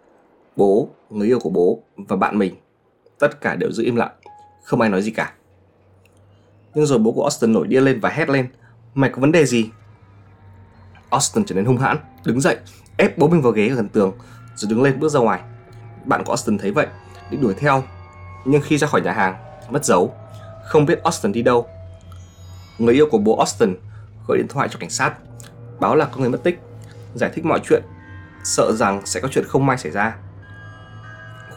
bố, 0.55 0.89
người 1.09 1.27
yêu 1.27 1.39
của 1.39 1.49
bố 1.49 1.83
và 1.97 2.15
bạn 2.15 2.37
mình, 2.37 2.55
tất 3.19 3.41
cả 3.41 3.55
đều 3.55 3.71
giữ 3.71 3.83
im 3.83 3.95
lặng, 3.95 4.11
không 4.63 4.81
ai 4.81 4.89
nói 4.89 5.01
gì 5.01 5.11
cả. 5.11 5.33
Nhưng 6.73 6.85
rồi 6.85 6.99
bố 6.99 7.11
của 7.11 7.23
Austin 7.23 7.53
nổi 7.53 7.67
điên 7.67 7.83
lên 7.83 7.99
và 7.99 8.09
hét 8.09 8.29
lên, 8.29 8.47
mày 8.93 9.09
có 9.09 9.21
vấn 9.21 9.31
đề 9.31 9.45
gì? 9.45 9.69
Austin 11.11 11.45
trở 11.45 11.55
nên 11.55 11.65
hung 11.65 11.77
hãn, 11.77 11.97
đứng 12.25 12.41
dậy, 12.41 12.57
ép 12.97 13.17
bố 13.17 13.27
mình 13.27 13.41
vào 13.41 13.51
ghế 13.51 13.69
gần 13.69 13.89
tường, 13.89 14.13
rồi 14.55 14.69
đứng 14.69 14.83
lên 14.83 14.99
bước 14.99 15.09
ra 15.09 15.19
ngoài. 15.19 15.39
Bạn 16.05 16.23
của 16.23 16.31
Austin 16.31 16.57
thấy 16.57 16.71
vậy, 16.71 16.87
định 17.29 17.41
đuổi 17.41 17.53
theo, 17.53 17.83
nhưng 18.45 18.61
khi 18.61 18.77
ra 18.77 18.87
khỏi 18.87 19.01
nhà 19.01 19.11
hàng, 19.11 19.35
mất 19.69 19.85
dấu, 19.85 20.15
không 20.65 20.85
biết 20.85 21.03
Austin 21.03 21.31
đi 21.31 21.41
đâu. 21.41 21.67
Người 22.77 22.93
yêu 22.93 23.07
của 23.11 23.17
bố 23.17 23.37
Austin 23.37 23.75
gọi 24.27 24.37
điện 24.37 24.47
thoại 24.47 24.67
cho 24.71 24.79
cảnh 24.79 24.89
sát, 24.89 25.13
báo 25.79 25.95
là 25.95 26.05
có 26.05 26.17
người 26.17 26.29
mất 26.29 26.43
tích, 26.43 26.59
giải 27.15 27.31
thích 27.33 27.45
mọi 27.45 27.59
chuyện, 27.63 27.83
sợ 28.43 28.71
rằng 28.71 29.01
sẽ 29.05 29.19
có 29.19 29.27
chuyện 29.31 29.45
không 29.47 29.65
may 29.65 29.77
xảy 29.77 29.91
ra. 29.91 30.15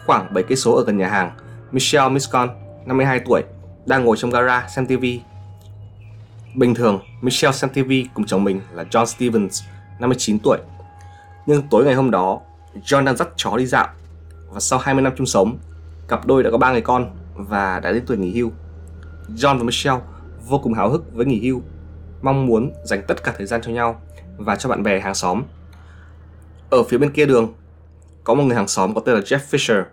Khoảng 0.06 0.34
7 0.34 0.44
cây 0.48 0.56
số 0.56 0.74
ở 0.74 0.84
gần 0.84 0.96
nhà 0.96 1.08
hàng, 1.08 1.36
Michelle 1.72 2.08
Miscon, 2.08 2.48
52 2.86 3.20
tuổi, 3.20 3.42
đang 3.86 4.04
ngồi 4.04 4.16
trong 4.16 4.30
gara 4.30 4.68
xem 4.68 4.86
TV. 4.86 5.04
Bình 6.54 6.74
thường, 6.74 7.00
Michelle 7.20 7.52
xem 7.52 7.70
TV 7.70 7.92
cùng 8.14 8.26
chồng 8.26 8.44
mình 8.44 8.60
là 8.72 8.84
John 8.90 9.04
Stevens, 9.04 9.62
59 10.00 10.38
tuổi. 10.38 10.58
Nhưng 11.46 11.62
tối 11.70 11.84
ngày 11.84 11.94
hôm 11.94 12.10
đó, 12.10 12.40
John 12.84 13.04
đang 13.04 13.16
dắt 13.16 13.28
chó 13.36 13.56
đi 13.56 13.66
dạo 13.66 13.88
và 14.50 14.60
sau 14.60 14.78
20 14.78 15.02
năm 15.02 15.12
chung 15.16 15.26
sống, 15.26 15.58
cặp 16.08 16.26
đôi 16.26 16.42
đã 16.42 16.50
có 16.50 16.58
ba 16.58 16.72
người 16.72 16.80
con 16.80 17.16
và 17.34 17.80
đã 17.80 17.92
đến 17.92 18.04
tuổi 18.06 18.16
nghỉ 18.16 18.32
hưu. 18.32 18.52
John 19.28 19.58
và 19.58 19.64
Michelle 19.64 20.00
vô 20.48 20.58
cùng 20.58 20.74
háo 20.74 20.90
hức 20.90 21.14
với 21.14 21.26
nghỉ 21.26 21.40
hưu, 21.48 21.62
mong 22.22 22.46
muốn 22.46 22.72
dành 22.84 23.02
tất 23.08 23.22
cả 23.22 23.34
thời 23.36 23.46
gian 23.46 23.62
cho 23.62 23.72
nhau 23.72 24.02
và 24.36 24.56
cho 24.56 24.68
bạn 24.68 24.82
bè 24.82 25.00
hàng 25.00 25.14
xóm. 25.14 25.42
Ở 26.70 26.82
phía 26.82 26.98
bên 26.98 27.10
kia 27.10 27.26
đường, 27.26 27.54
có 28.24 28.34
một 28.34 28.42
người 28.42 28.56
hàng 28.56 28.68
xóm 28.68 28.94
có 28.94 29.00
tên 29.00 29.14
là 29.14 29.20
Jeff 29.20 29.38
Fisher, 29.50 29.84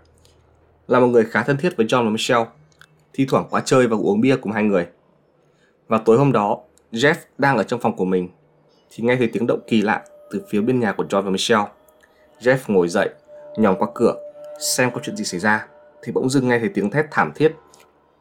là 0.88 1.00
một 1.00 1.06
người 1.06 1.24
khá 1.24 1.42
thân 1.42 1.56
thiết 1.56 1.76
với 1.76 1.86
John 1.86 2.04
và 2.04 2.10
Michelle, 2.10 2.46
thi 3.12 3.26
thoảng 3.28 3.46
qua 3.50 3.60
chơi 3.64 3.86
và 3.86 3.96
uống 3.96 4.20
bia 4.20 4.36
cùng 4.36 4.52
hai 4.52 4.62
người. 4.62 4.86
Và 5.92 5.98
tối 5.98 6.18
hôm 6.18 6.32
đó, 6.32 6.58
Jeff 6.92 7.14
đang 7.38 7.56
ở 7.56 7.62
trong 7.62 7.80
phòng 7.80 7.96
của 7.96 8.04
mình, 8.04 8.28
thì 8.90 9.04
nghe 9.04 9.16
thấy 9.16 9.30
tiếng 9.32 9.46
động 9.46 9.60
kỳ 9.66 9.82
lạ 9.82 10.02
từ 10.30 10.42
phía 10.48 10.60
bên 10.60 10.80
nhà 10.80 10.92
của 10.92 11.04
John 11.04 11.22
và 11.22 11.30
Michelle. 11.30 11.66
Jeff 12.40 12.56
ngồi 12.66 12.88
dậy, 12.88 13.10
nhòm 13.56 13.76
qua 13.78 13.88
cửa, 13.94 14.14
xem 14.60 14.90
có 14.90 15.00
chuyện 15.02 15.16
gì 15.16 15.24
xảy 15.24 15.40
ra, 15.40 15.66
thì 16.02 16.12
bỗng 16.12 16.30
dưng 16.30 16.48
nghe 16.48 16.58
thấy 16.58 16.68
tiếng 16.74 16.90
thét 16.90 17.06
thảm 17.10 17.32
thiết 17.34 17.54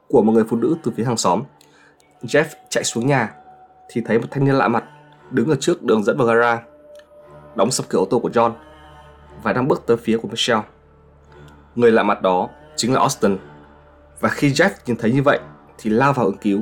của 0.08 0.22
một 0.22 0.32
người 0.32 0.44
phụ 0.50 0.58
nữ 0.58 0.76
từ 0.84 0.92
phía 0.98 1.04
hàng 1.04 1.18
xóm. 1.18 1.44
Jeff 2.24 2.46
chạy 2.70 2.84
xuống 2.84 3.08
nhà 3.08 3.34
thì 3.90 4.02
thấy 4.06 4.20
một 4.20 4.28
thanh 4.32 4.46
niên 4.46 4.56
lạ 4.56 4.68
mặt 4.68 4.84
đứng 5.30 5.50
ở 5.50 5.56
trước 5.60 5.84
đường 5.84 6.04
dẫn 6.04 6.18
vào 6.18 6.28
gara, 6.28 6.64
đóng 7.56 7.72
sập 7.72 7.86
cửa 7.90 8.00
ô 8.00 8.06
tô 8.06 8.20
của 8.20 8.30
John 8.30 8.52
và 9.44 9.54
đang 9.54 9.68
bước 9.68 9.84
tới 9.88 9.98
phía 9.98 10.18
của 10.18 10.28
Michelle. 10.28 10.64
Người 11.76 11.92
lạ 11.92 12.04
mặt 12.04 12.22
đó 12.22 12.50
chính 12.76 12.94
là 12.94 13.00
Austin. 13.00 13.38
Và 14.20 14.30
khi 14.30 14.50
Jeff 14.50 14.70
nhìn 14.86 14.98
thấy 14.98 15.12
như 15.12 15.22
vậy 15.24 15.40
thì 15.78 15.90
lao 15.90 16.14
vào 16.14 16.26
ứng 16.26 16.38
cứu. 16.38 16.62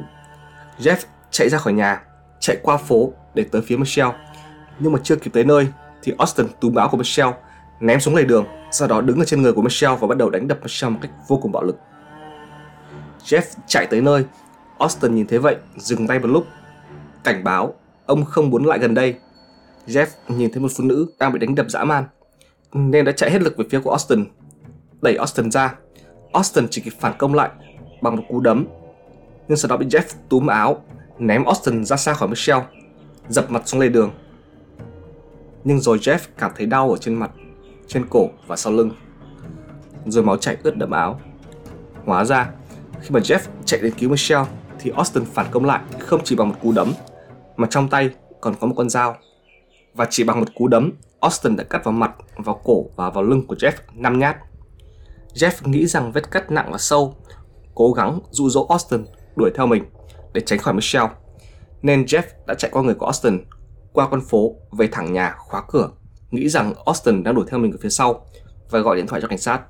Jeff 0.79 0.97
chạy 1.31 1.49
ra 1.49 1.57
khỏi 1.57 1.73
nhà, 1.73 2.01
chạy 2.39 2.57
qua 2.63 2.77
phố 2.77 3.13
để 3.33 3.45
tới 3.51 3.61
phía 3.61 3.77
Michelle. 3.77 4.13
Nhưng 4.79 4.91
mà 4.91 4.99
chưa 5.03 5.15
kịp 5.15 5.31
tới 5.33 5.43
nơi 5.43 5.67
thì 6.03 6.13
Austin 6.17 6.45
túm 6.61 6.75
áo 6.75 6.89
của 6.91 6.97
Michelle, 6.97 7.33
ném 7.79 7.99
xuống 7.99 8.15
lề 8.15 8.23
đường, 8.23 8.45
sau 8.71 8.87
đó 8.87 9.01
đứng 9.01 9.19
ở 9.19 9.25
trên 9.25 9.41
người 9.41 9.53
của 9.53 9.61
Michelle 9.61 9.97
và 9.99 10.07
bắt 10.07 10.17
đầu 10.17 10.29
đánh 10.29 10.47
đập 10.47 10.59
Michelle 10.61 10.93
một 10.93 10.99
cách 11.01 11.11
vô 11.27 11.39
cùng 11.41 11.51
bạo 11.51 11.63
lực. 11.63 11.77
Jeff 13.23 13.41
chạy 13.67 13.85
tới 13.85 14.01
nơi, 14.01 14.25
Austin 14.79 15.15
nhìn 15.15 15.27
thấy 15.27 15.39
vậy, 15.39 15.55
dừng 15.77 16.07
tay 16.07 16.19
một 16.19 16.27
lúc, 16.27 16.45
cảnh 17.23 17.43
báo 17.43 17.73
ông 18.05 18.25
không 18.25 18.49
muốn 18.49 18.65
lại 18.65 18.79
gần 18.79 18.93
đây. 18.93 19.15
Jeff 19.87 20.05
nhìn 20.27 20.51
thấy 20.51 20.61
một 20.61 20.69
phụ 20.77 20.83
nữ 20.83 21.07
đang 21.19 21.33
bị 21.33 21.39
đánh 21.39 21.55
đập 21.55 21.65
dã 21.69 21.83
man, 21.83 22.03
nên 22.73 23.05
đã 23.05 23.11
chạy 23.11 23.31
hết 23.31 23.41
lực 23.41 23.57
về 23.57 23.65
phía 23.69 23.79
của 23.79 23.91
Austin, 23.91 24.25
đẩy 25.01 25.15
Austin 25.15 25.51
ra. 25.51 25.75
Austin 26.33 26.67
chỉ 26.69 26.81
kịp 26.81 26.93
phản 26.99 27.13
công 27.17 27.33
lại 27.33 27.49
bằng 28.01 28.15
một 28.15 28.23
cú 28.29 28.39
đấm, 28.39 28.65
nhưng 29.49 29.57
sau 29.57 29.69
đó 29.69 29.77
bị 29.77 29.85
Jeff 29.85 30.03
túm 30.29 30.47
áo, 30.47 30.83
ném 31.19 31.45
Austin 31.45 31.85
ra 31.85 31.95
xa 31.95 32.13
khỏi 32.13 32.29
Michelle, 32.29 32.65
dập 33.29 33.51
mặt 33.51 33.61
xuống 33.65 33.81
lề 33.81 33.89
đường. 33.89 34.11
Nhưng 35.63 35.79
rồi 35.79 35.97
Jeff 35.97 36.19
cảm 36.37 36.51
thấy 36.57 36.65
đau 36.65 36.91
ở 36.91 36.97
trên 36.97 37.15
mặt, 37.15 37.31
trên 37.87 38.05
cổ 38.09 38.29
và 38.47 38.55
sau 38.55 38.73
lưng. 38.73 38.91
Rồi 40.05 40.23
máu 40.23 40.37
chảy 40.37 40.57
ướt 40.63 40.77
đẫm 40.77 40.91
áo. 40.91 41.19
Hóa 42.05 42.25
ra, 42.25 42.49
khi 43.01 43.09
mà 43.09 43.19
Jeff 43.19 43.39
chạy 43.65 43.79
đến 43.81 43.93
cứu 43.97 44.09
Michelle 44.09 44.45
thì 44.79 44.91
Austin 44.95 45.25
phản 45.25 45.45
công 45.51 45.65
lại 45.65 45.81
không 45.99 46.21
chỉ 46.23 46.35
bằng 46.35 46.49
một 46.49 46.55
cú 46.61 46.71
đấm 46.71 46.93
mà 47.57 47.67
trong 47.69 47.89
tay 47.89 48.09
còn 48.41 48.55
có 48.59 48.67
một 48.67 48.73
con 48.77 48.89
dao. 48.89 49.17
Và 49.93 50.07
chỉ 50.09 50.23
bằng 50.23 50.39
một 50.39 50.47
cú 50.55 50.67
đấm, 50.67 50.91
Austin 51.19 51.55
đã 51.55 51.63
cắt 51.63 51.83
vào 51.83 51.91
mặt, 51.91 52.11
vào 52.37 52.61
cổ 52.63 52.85
và 52.95 53.09
vào 53.09 53.23
lưng 53.23 53.47
của 53.47 53.55
Jeff 53.55 53.71
năm 53.93 54.19
nhát. 54.19 54.37
Jeff 55.33 55.69
nghĩ 55.69 55.85
rằng 55.85 56.11
vết 56.11 56.31
cắt 56.31 56.51
nặng 56.51 56.71
và 56.71 56.77
sâu, 56.77 57.15
cố 57.75 57.91
gắng 57.91 58.19
dụ 58.31 58.49
dỗ 58.49 58.65
Austin 58.69 59.05
đuổi 59.35 59.51
theo 59.55 59.67
mình 59.67 59.83
để 60.33 60.41
tránh 60.41 60.59
khỏi 60.59 60.73
Michelle. 60.73 61.09
Nên 61.81 62.03
Jeff 62.03 62.23
đã 62.47 62.53
chạy 62.53 62.71
qua 62.73 62.83
người 62.83 62.95
của 62.95 63.05
Austin, 63.05 63.39
qua 63.93 64.07
con 64.11 64.21
phố, 64.21 64.55
về 64.71 64.87
thẳng 64.91 65.13
nhà, 65.13 65.35
khóa 65.37 65.63
cửa, 65.67 65.89
nghĩ 66.31 66.49
rằng 66.49 66.73
Austin 66.85 67.23
đang 67.23 67.35
đuổi 67.35 67.45
theo 67.49 67.59
mình 67.59 67.71
ở 67.71 67.77
phía 67.81 67.89
sau 67.89 68.25
và 68.69 68.79
gọi 68.79 68.95
điện 68.95 69.07
thoại 69.07 69.21
cho 69.21 69.27
cảnh 69.27 69.37
sát. 69.37 69.61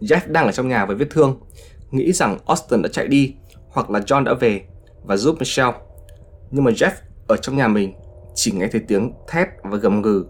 Jeff 0.00 0.20
đang 0.26 0.46
ở 0.46 0.52
trong 0.52 0.68
nhà 0.68 0.86
với 0.86 0.96
vết 0.96 1.06
thương, 1.10 1.40
nghĩ 1.90 2.12
rằng 2.12 2.38
Austin 2.46 2.82
đã 2.82 2.88
chạy 2.92 3.08
đi 3.08 3.34
hoặc 3.68 3.90
là 3.90 4.00
John 4.00 4.24
đã 4.24 4.34
về 4.34 4.64
và 5.04 5.16
giúp 5.16 5.36
Michelle. 5.38 5.78
Nhưng 6.50 6.64
mà 6.64 6.70
Jeff 6.70 6.90
ở 7.28 7.36
trong 7.36 7.56
nhà 7.56 7.68
mình 7.68 7.94
chỉ 8.34 8.52
nghe 8.52 8.68
thấy 8.72 8.80
tiếng 8.88 9.12
thét 9.28 9.48
và 9.62 9.76
gầm 9.76 10.02
gừ 10.02 10.26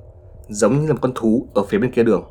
giống 0.48 0.80
như 0.80 0.86
là 0.86 0.92
một 0.92 0.98
con 1.02 1.12
thú 1.14 1.48
ở 1.54 1.62
phía 1.64 1.78
bên 1.78 1.90
kia 1.90 2.02
đường. 2.02 2.24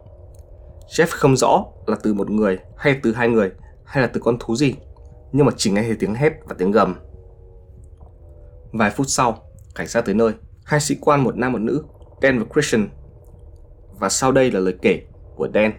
Jeff 0.89 1.07
không 1.09 1.37
rõ 1.37 1.65
là 1.87 1.95
từ 2.03 2.13
một 2.13 2.29
người 2.29 2.59
hay 2.77 2.99
từ 3.03 3.13
hai 3.13 3.29
người 3.29 3.51
hay 3.85 4.01
là 4.01 4.09
từ 4.13 4.21
con 4.23 4.37
thú 4.39 4.55
gì, 4.55 4.75
nhưng 5.31 5.45
mà 5.45 5.51
chỉ 5.57 5.71
nghe 5.71 5.81
thấy 5.81 5.95
tiếng 5.99 6.15
hét 6.15 6.33
và 6.45 6.55
tiếng 6.57 6.71
gầm. 6.71 6.95
Vài 8.71 8.91
phút 8.91 9.07
sau, 9.09 9.43
cảnh 9.75 9.87
sát 9.87 10.01
tới 10.05 10.15
nơi, 10.15 10.33
hai 10.63 10.79
sĩ 10.79 10.97
quan 11.01 11.23
một 11.23 11.37
nam 11.37 11.51
một 11.51 11.59
nữ, 11.59 11.83
Dan 12.21 12.39
và 12.39 12.45
Christian. 12.53 12.89
Và 13.99 14.09
sau 14.09 14.31
đây 14.31 14.51
là 14.51 14.59
lời 14.59 14.75
kể 14.81 15.01
của 15.35 15.47
Dan. 15.53 15.73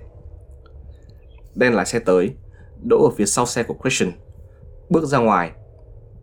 Dan 1.55 1.73
lái 1.73 1.87
xe 1.87 1.99
tới, 1.99 2.35
đỗ 2.83 3.05
ở 3.05 3.11
phía 3.17 3.27
sau 3.27 3.47
xe 3.47 3.63
của 3.63 3.77
Christian. 3.83 4.13
Bước 4.91 5.05
ra 5.05 5.19
ngoài 5.19 5.53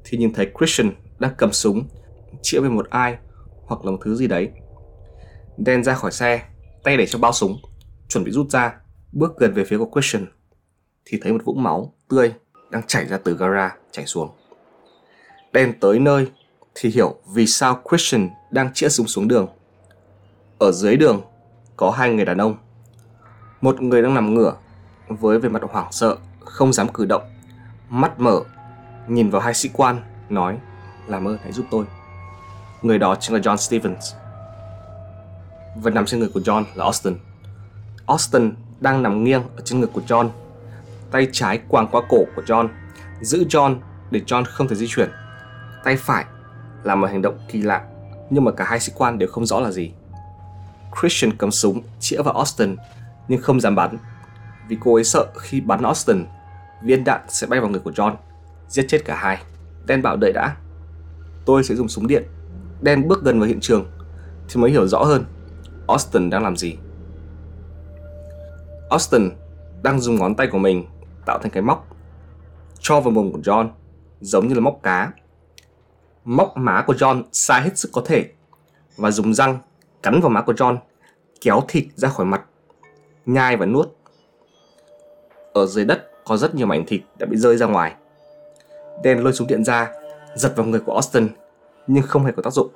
thì 0.03 0.17
nhìn 0.17 0.33
thấy 0.33 0.51
Christian 0.59 0.91
đang 1.19 1.33
cầm 1.37 1.51
súng 1.51 1.87
chĩa 2.41 2.59
về 2.59 2.69
một 2.69 2.89
ai 2.89 3.17
hoặc 3.65 3.85
là 3.85 3.91
một 3.91 3.97
thứ 4.03 4.15
gì 4.15 4.27
đấy. 4.27 4.49
Dan 5.65 5.83
ra 5.83 5.93
khỏi 5.93 6.11
xe, 6.11 6.43
tay 6.83 6.97
để 6.97 7.05
trong 7.05 7.21
bao 7.21 7.33
súng, 7.33 7.61
chuẩn 8.07 8.23
bị 8.23 8.31
rút 8.31 8.49
ra, 8.49 8.81
bước 9.11 9.37
gần 9.37 9.53
về 9.53 9.63
phía 9.63 9.77
của 9.77 9.89
Christian 9.93 10.25
thì 11.05 11.19
thấy 11.21 11.33
một 11.33 11.41
vũng 11.45 11.63
máu 11.63 11.93
tươi 12.09 12.33
đang 12.69 12.83
chảy 12.87 13.05
ra 13.05 13.17
từ 13.23 13.37
gara 13.37 13.75
chảy 13.91 14.05
xuống. 14.05 14.29
Đem 15.53 15.73
tới 15.79 15.99
nơi 15.99 16.27
thì 16.75 16.89
hiểu 16.89 17.15
vì 17.33 17.47
sao 17.47 17.81
Christian 17.89 18.29
đang 18.51 18.73
chĩa 18.73 18.89
súng 18.89 19.07
xuống 19.07 19.27
đường. 19.27 19.47
Ở 20.59 20.71
dưới 20.71 20.95
đường 20.95 21.21
có 21.77 21.91
hai 21.91 22.09
người 22.09 22.25
đàn 22.25 22.37
ông. 22.37 22.57
Một 23.61 23.81
người 23.81 24.01
đang 24.01 24.13
nằm 24.13 24.33
ngửa 24.33 24.53
với 25.07 25.39
vẻ 25.39 25.49
mặt 25.49 25.61
hoảng 25.71 25.91
sợ, 25.91 26.17
không 26.39 26.73
dám 26.73 26.87
cử 26.87 27.05
động, 27.05 27.21
mắt 27.89 28.19
mở, 28.19 28.41
nhìn 29.07 29.29
vào 29.29 29.41
hai 29.41 29.53
sĩ 29.53 29.69
quan, 29.73 30.01
nói 30.29 30.57
làm 31.07 31.27
ơn 31.27 31.37
hãy 31.43 31.51
giúp 31.51 31.65
tôi. 31.71 31.85
Người 32.81 32.99
đó 32.99 33.15
chính 33.15 33.35
là 33.35 33.41
John 33.41 33.57
Stevens. 33.57 34.13
Và 35.75 35.91
nằm 35.91 36.05
trên 36.05 36.19
người 36.19 36.29
của 36.33 36.39
John 36.39 36.63
là 36.75 36.83
Austin. 36.83 37.17
Austin 38.05 38.53
đang 38.79 39.03
nằm 39.03 39.23
nghiêng 39.23 39.41
ở 39.55 39.61
trên 39.65 39.79
ngực 39.79 39.89
của 39.93 40.01
John. 40.07 40.29
Tay 41.11 41.27
trái 41.31 41.59
quàng 41.67 41.87
qua 41.91 42.01
cổ 42.09 42.23
của 42.35 42.41
John, 42.41 42.67
giữ 43.21 43.45
John 43.49 43.75
để 44.11 44.21
John 44.27 44.43
không 44.47 44.67
thể 44.67 44.75
di 44.75 44.87
chuyển. 44.87 45.09
Tay 45.83 45.95
phải 45.95 46.25
làm 46.83 47.01
một 47.01 47.07
hành 47.07 47.21
động 47.21 47.37
kỳ 47.47 47.61
lạ, 47.61 47.85
nhưng 48.29 48.43
mà 48.43 48.51
cả 48.51 48.65
hai 48.67 48.79
sĩ 48.79 48.91
quan 48.95 49.17
đều 49.17 49.29
không 49.29 49.45
rõ 49.45 49.59
là 49.59 49.71
gì. 49.71 49.91
Christian 50.99 51.37
cầm 51.37 51.51
súng 51.51 51.81
chĩa 51.99 52.21
vào 52.21 52.33
Austin 52.33 52.75
nhưng 53.27 53.41
không 53.41 53.59
dám 53.59 53.75
bắn 53.75 53.97
vì 54.67 54.77
cô 54.79 54.95
ấy 54.95 55.03
sợ 55.03 55.27
khi 55.37 55.61
bắn 55.61 55.83
Austin, 55.83 56.25
viên 56.83 57.03
đạn 57.03 57.21
sẽ 57.27 57.47
bay 57.47 57.59
vào 57.59 57.69
người 57.69 57.79
của 57.79 57.91
John, 57.91 58.15
giết 58.67 58.85
chết 58.87 59.05
cả 59.05 59.15
hai. 59.15 59.37
Dan 59.87 60.01
bảo 60.01 60.17
đợi 60.17 60.33
đã. 60.33 60.55
Tôi 61.45 61.63
sẽ 61.63 61.75
dùng 61.75 61.87
súng 61.87 62.07
điện. 62.07 62.23
Dan 62.81 63.07
bước 63.07 63.23
gần 63.23 63.39
vào 63.39 63.47
hiện 63.47 63.59
trường 63.59 63.85
thì 64.49 64.61
mới 64.61 64.71
hiểu 64.71 64.87
rõ 64.87 65.03
hơn 65.03 65.25
Austin 65.87 66.29
đang 66.29 66.43
làm 66.43 66.57
gì. 66.57 66.75
Austin 68.89 69.29
đang 69.83 69.99
dùng 69.99 70.15
ngón 70.15 70.35
tay 70.35 70.47
của 70.47 70.57
mình 70.57 70.85
tạo 71.27 71.39
thành 71.41 71.51
cái 71.51 71.63
móc 71.63 71.87
cho 72.79 72.99
vào 72.99 73.11
mồm 73.11 73.31
của 73.31 73.39
John 73.39 73.69
giống 74.21 74.47
như 74.47 74.53
là 74.53 74.61
móc 74.61 74.79
cá. 74.83 75.11
Móc 76.25 76.57
má 76.57 76.83
của 76.87 76.93
John 76.93 77.23
xa 77.31 77.59
hết 77.59 77.77
sức 77.77 77.89
có 77.93 78.01
thể 78.05 78.31
và 78.97 79.11
dùng 79.11 79.33
răng 79.33 79.57
cắn 80.03 80.21
vào 80.21 80.29
má 80.29 80.41
của 80.41 80.53
John 80.53 80.77
kéo 81.41 81.63
thịt 81.67 81.85
ra 81.95 82.09
khỏi 82.09 82.25
mặt 82.25 82.41
nhai 83.25 83.57
và 83.57 83.65
nuốt 83.65 83.89
ở 85.53 85.65
dưới 85.65 85.85
đất 85.85 86.09
có 86.25 86.37
rất 86.37 86.55
nhiều 86.55 86.67
mảnh 86.67 86.85
thịt 86.85 87.01
đã 87.17 87.25
bị 87.25 87.37
rơi 87.37 87.57
ra 87.57 87.65
ngoài. 87.65 87.95
Dan 89.03 89.23
lôi 89.23 89.33
súng 89.33 89.47
điện 89.47 89.63
ra, 89.63 89.91
giật 90.35 90.53
vào 90.55 90.65
người 90.65 90.79
của 90.79 90.93
Austin, 90.93 91.29
nhưng 91.87 92.03
không 92.03 92.25
hề 92.25 92.31
có 92.31 92.41
tác 92.41 92.53
dụng. 92.53 92.69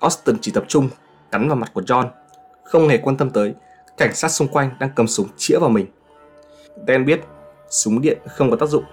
Austin 0.00 0.36
chỉ 0.40 0.52
tập 0.52 0.64
trung 0.68 0.88
cắn 1.30 1.48
vào 1.48 1.56
mặt 1.56 1.70
của 1.74 1.80
John, 1.80 2.08
không 2.64 2.88
hề 2.88 2.98
quan 2.98 3.16
tâm 3.16 3.30
tới 3.30 3.54
cảnh 3.96 4.14
sát 4.14 4.28
xung 4.28 4.48
quanh 4.48 4.70
đang 4.80 4.90
cầm 4.96 5.06
súng 5.06 5.28
chĩa 5.36 5.58
vào 5.58 5.70
mình. 5.70 5.86
Dan 6.88 7.04
biết 7.04 7.20
súng 7.70 8.00
điện 8.00 8.18
không 8.36 8.50
có 8.50 8.56
tác 8.56 8.68
dụng, 8.68 8.84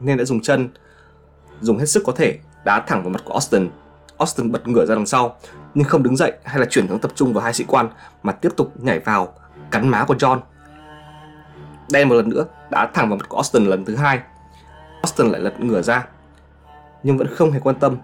nên 0.00 0.18
đã 0.18 0.24
dùng 0.24 0.40
chân, 0.40 0.68
dùng 1.60 1.78
hết 1.78 1.86
sức 1.86 2.02
có 2.06 2.12
thể 2.12 2.38
đá 2.64 2.80
thẳng 2.86 3.02
vào 3.02 3.10
mặt 3.10 3.22
của 3.24 3.32
Austin. 3.32 3.70
Austin 4.18 4.52
bật 4.52 4.68
ngửa 4.68 4.86
ra 4.86 4.94
đằng 4.94 5.06
sau, 5.06 5.36
nhưng 5.74 5.84
không 5.84 6.02
đứng 6.02 6.16
dậy 6.16 6.32
hay 6.44 6.58
là 6.58 6.66
chuyển 6.70 6.86
hướng 6.86 6.98
tập 6.98 7.12
trung 7.14 7.32
vào 7.32 7.44
hai 7.44 7.54
sĩ 7.54 7.64
quan 7.68 7.88
mà 8.22 8.32
tiếp 8.32 8.48
tục 8.56 8.72
nhảy 8.82 8.98
vào 8.98 9.34
cắn 9.70 9.88
má 9.88 10.04
của 10.04 10.14
John 10.14 10.40
đen 11.90 12.08
một 12.08 12.14
lần 12.14 12.28
nữa 12.28 12.44
đá 12.70 12.90
thẳng 12.94 13.08
vào 13.08 13.18
mặt 13.18 13.28
của 13.28 13.36
Austin 13.36 13.64
lần 13.64 13.84
thứ 13.84 13.96
hai. 13.96 14.20
Austin 15.02 15.26
lại 15.26 15.40
lật 15.40 15.60
ngửa 15.60 15.82
ra, 15.82 16.06
nhưng 17.02 17.18
vẫn 17.18 17.26
không 17.34 17.52
hề 17.52 17.60
quan 17.60 17.76
tâm 17.76 17.96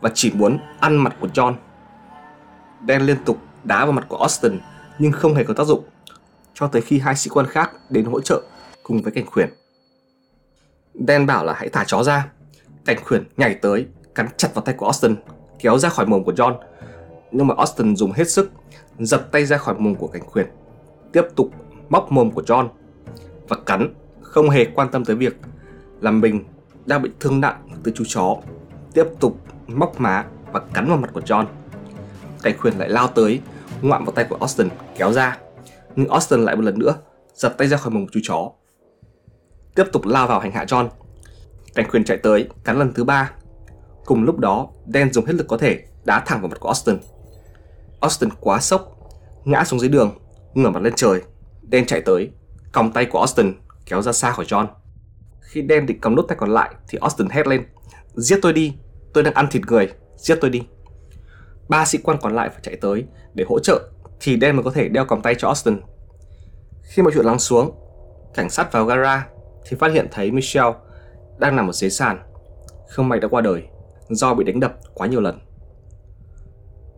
và 0.00 0.10
chỉ 0.14 0.32
muốn 0.34 0.58
ăn 0.80 0.96
mặt 0.96 1.16
của 1.20 1.28
John. 1.34 1.54
Dan 2.88 3.02
liên 3.02 3.24
tục 3.24 3.38
đá 3.64 3.84
vào 3.84 3.92
mặt 3.92 4.04
của 4.08 4.16
Austin 4.16 4.60
nhưng 4.98 5.12
không 5.12 5.34
hề 5.34 5.44
có 5.44 5.54
tác 5.54 5.64
dụng, 5.64 5.84
cho 6.54 6.66
tới 6.66 6.82
khi 6.82 6.98
hai 6.98 7.16
sĩ 7.16 7.30
quan 7.30 7.46
khác 7.46 7.70
đến 7.90 8.04
hỗ 8.04 8.20
trợ 8.20 8.42
cùng 8.90 9.02
với 9.02 9.12
cảnh 9.12 9.26
khuyển. 9.26 9.48
Dan 11.08 11.26
bảo 11.26 11.44
là 11.44 11.52
hãy 11.52 11.68
thả 11.68 11.84
chó 11.86 12.02
ra. 12.02 12.32
Cảnh 12.84 12.96
khuyển 13.04 13.24
nhảy 13.36 13.54
tới, 13.54 13.86
cắn 14.14 14.28
chặt 14.36 14.48
vào 14.54 14.64
tay 14.64 14.74
của 14.78 14.86
Austin, 14.86 15.16
kéo 15.58 15.78
ra 15.78 15.88
khỏi 15.88 16.06
mồm 16.06 16.24
của 16.24 16.32
John. 16.32 16.54
Nhưng 17.30 17.46
mà 17.46 17.54
Austin 17.58 17.96
dùng 17.96 18.12
hết 18.12 18.30
sức, 18.30 18.50
giật 18.98 19.28
tay 19.32 19.44
ra 19.44 19.56
khỏi 19.56 19.74
mồm 19.78 19.94
của 19.94 20.06
cảnh 20.06 20.22
khuyển, 20.26 20.46
tiếp 21.12 21.22
tục 21.36 21.50
móc 21.88 22.12
mồm 22.12 22.30
của 22.30 22.42
John 22.42 22.68
và 23.48 23.56
cắn 23.66 23.94
không 24.20 24.50
hề 24.50 24.64
quan 24.64 24.88
tâm 24.90 25.04
tới 25.04 25.16
việc 25.16 25.36
là 26.00 26.10
mình 26.10 26.44
đang 26.86 27.02
bị 27.02 27.10
thương 27.20 27.40
nặng 27.40 27.68
từ 27.82 27.92
chú 27.94 28.04
chó 28.08 28.36
tiếp 28.94 29.04
tục 29.20 29.40
móc 29.66 30.00
má 30.00 30.24
và 30.52 30.60
cắn 30.74 30.88
vào 30.88 30.96
mặt 30.96 31.10
của 31.12 31.20
John. 31.20 31.46
Cảnh 32.42 32.54
khuyển 32.58 32.74
lại 32.78 32.88
lao 32.88 33.08
tới 33.08 33.40
ngoạm 33.82 34.04
vào 34.04 34.12
tay 34.12 34.26
của 34.28 34.36
Austin 34.40 34.68
kéo 34.96 35.12
ra 35.12 35.38
nhưng 35.96 36.08
Austin 36.08 36.40
lại 36.40 36.56
một 36.56 36.62
lần 36.62 36.78
nữa 36.78 36.94
giật 37.34 37.54
tay 37.58 37.68
ra 37.68 37.76
khỏi 37.76 37.92
mồm 37.92 38.06
của 38.06 38.10
chú 38.12 38.20
chó 38.22 38.50
tiếp 39.74 39.84
tục 39.92 40.06
lao 40.06 40.26
vào 40.26 40.40
hành 40.40 40.52
hạ 40.52 40.64
John. 40.64 40.88
Cảnh 41.74 41.86
quyền 41.92 42.04
chạy 42.04 42.16
tới 42.16 42.48
cắn 42.64 42.78
lần 42.78 42.92
thứ 42.92 43.04
ba. 43.04 43.32
Cùng 44.04 44.24
lúc 44.24 44.38
đó, 44.38 44.68
Dan 44.86 45.12
dùng 45.12 45.24
hết 45.24 45.32
lực 45.32 45.48
có 45.48 45.56
thể 45.56 45.78
đá 46.04 46.22
thẳng 46.26 46.40
vào 46.40 46.48
mặt 46.48 46.60
của 46.60 46.68
Austin. 46.68 46.98
Austin 48.00 48.30
quá 48.40 48.60
sốc, 48.60 48.96
ngã 49.44 49.64
xuống 49.64 49.80
dưới 49.80 49.88
đường, 49.88 50.18
ngửa 50.54 50.70
mặt 50.70 50.82
lên 50.82 50.92
trời. 50.96 51.22
Dan 51.72 51.86
chạy 51.86 52.00
tới, 52.00 52.30
còng 52.72 52.92
tay 52.92 53.06
của 53.06 53.18
Austin 53.18 53.54
kéo 53.86 54.02
ra 54.02 54.12
xa 54.12 54.30
khỏi 54.30 54.44
John. 54.44 54.66
Khi 55.40 55.66
Dan 55.68 55.86
định 55.86 56.00
cầm 56.00 56.14
nốt 56.14 56.22
tay 56.22 56.38
còn 56.40 56.50
lại 56.50 56.74
thì 56.88 56.98
Austin 57.00 57.28
hét 57.28 57.46
lên 57.46 57.64
Giết 58.14 58.38
tôi 58.42 58.52
đi, 58.52 58.74
tôi 59.12 59.24
đang 59.24 59.34
ăn 59.34 59.46
thịt 59.50 59.62
người, 59.66 59.92
giết 60.16 60.38
tôi 60.40 60.50
đi. 60.50 60.62
Ba 61.68 61.84
sĩ 61.84 61.98
quan 61.98 62.18
còn 62.22 62.34
lại 62.34 62.48
phải 62.48 62.60
chạy 62.62 62.76
tới 62.76 63.04
để 63.34 63.44
hỗ 63.48 63.58
trợ 63.58 63.90
thì 64.20 64.38
Dan 64.40 64.56
mới 64.56 64.62
có 64.62 64.70
thể 64.70 64.88
đeo 64.88 65.04
còng 65.04 65.22
tay 65.22 65.34
cho 65.38 65.48
Austin. 65.48 65.80
Khi 66.82 67.02
mọi 67.02 67.12
chuyện 67.14 67.24
lắng 67.24 67.38
xuống, 67.38 67.70
cảnh 68.34 68.50
sát 68.50 68.72
vào 68.72 68.84
gara 68.84 69.26
thì 69.64 69.76
phát 69.76 69.92
hiện 69.92 70.08
thấy 70.10 70.30
Michelle 70.30 70.72
đang 71.38 71.56
nằm 71.56 71.68
ở 71.68 71.72
dưới 71.72 71.90
sàn. 71.90 72.22
Không 72.88 73.08
may 73.08 73.20
đã 73.20 73.28
qua 73.28 73.40
đời 73.40 73.62
do 74.08 74.34
bị 74.34 74.44
đánh 74.44 74.60
đập 74.60 74.76
quá 74.94 75.06
nhiều 75.06 75.20
lần. 75.20 75.38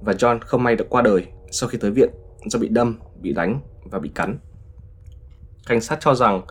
Và 0.01 0.13
John 0.13 0.39
không 0.41 0.63
may 0.63 0.77
đã 0.77 0.85
qua 0.89 1.03
đời 1.03 1.27
sau 1.51 1.69
khi 1.69 1.79
tới 1.79 1.91
viện 1.91 2.11
do 2.47 2.59
bị 2.59 2.69
đâm, 2.69 3.01
bị 3.21 3.33
đánh 3.33 3.61
và 3.85 3.99
bị 3.99 4.11
cắn. 4.15 4.39
Cảnh 5.67 5.81
sát 5.81 5.99
cho 6.01 6.15
rằng 6.15 6.43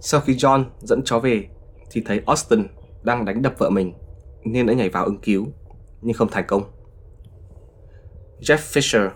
sau 0.00 0.20
khi 0.20 0.34
John 0.34 0.64
dẫn 0.80 1.02
chó 1.04 1.18
về 1.18 1.48
thì 1.90 2.02
thấy 2.06 2.22
Austin 2.26 2.66
đang 3.02 3.24
đánh 3.24 3.42
đập 3.42 3.54
vợ 3.58 3.70
mình 3.70 3.92
nên 4.44 4.66
đã 4.66 4.72
nhảy 4.72 4.88
vào 4.88 5.04
ứng 5.04 5.18
cứu 5.18 5.46
nhưng 6.00 6.14
không 6.14 6.28
thành 6.28 6.44
công. 6.48 6.62
Jeff 8.40 8.56
Fisher, 8.56 9.10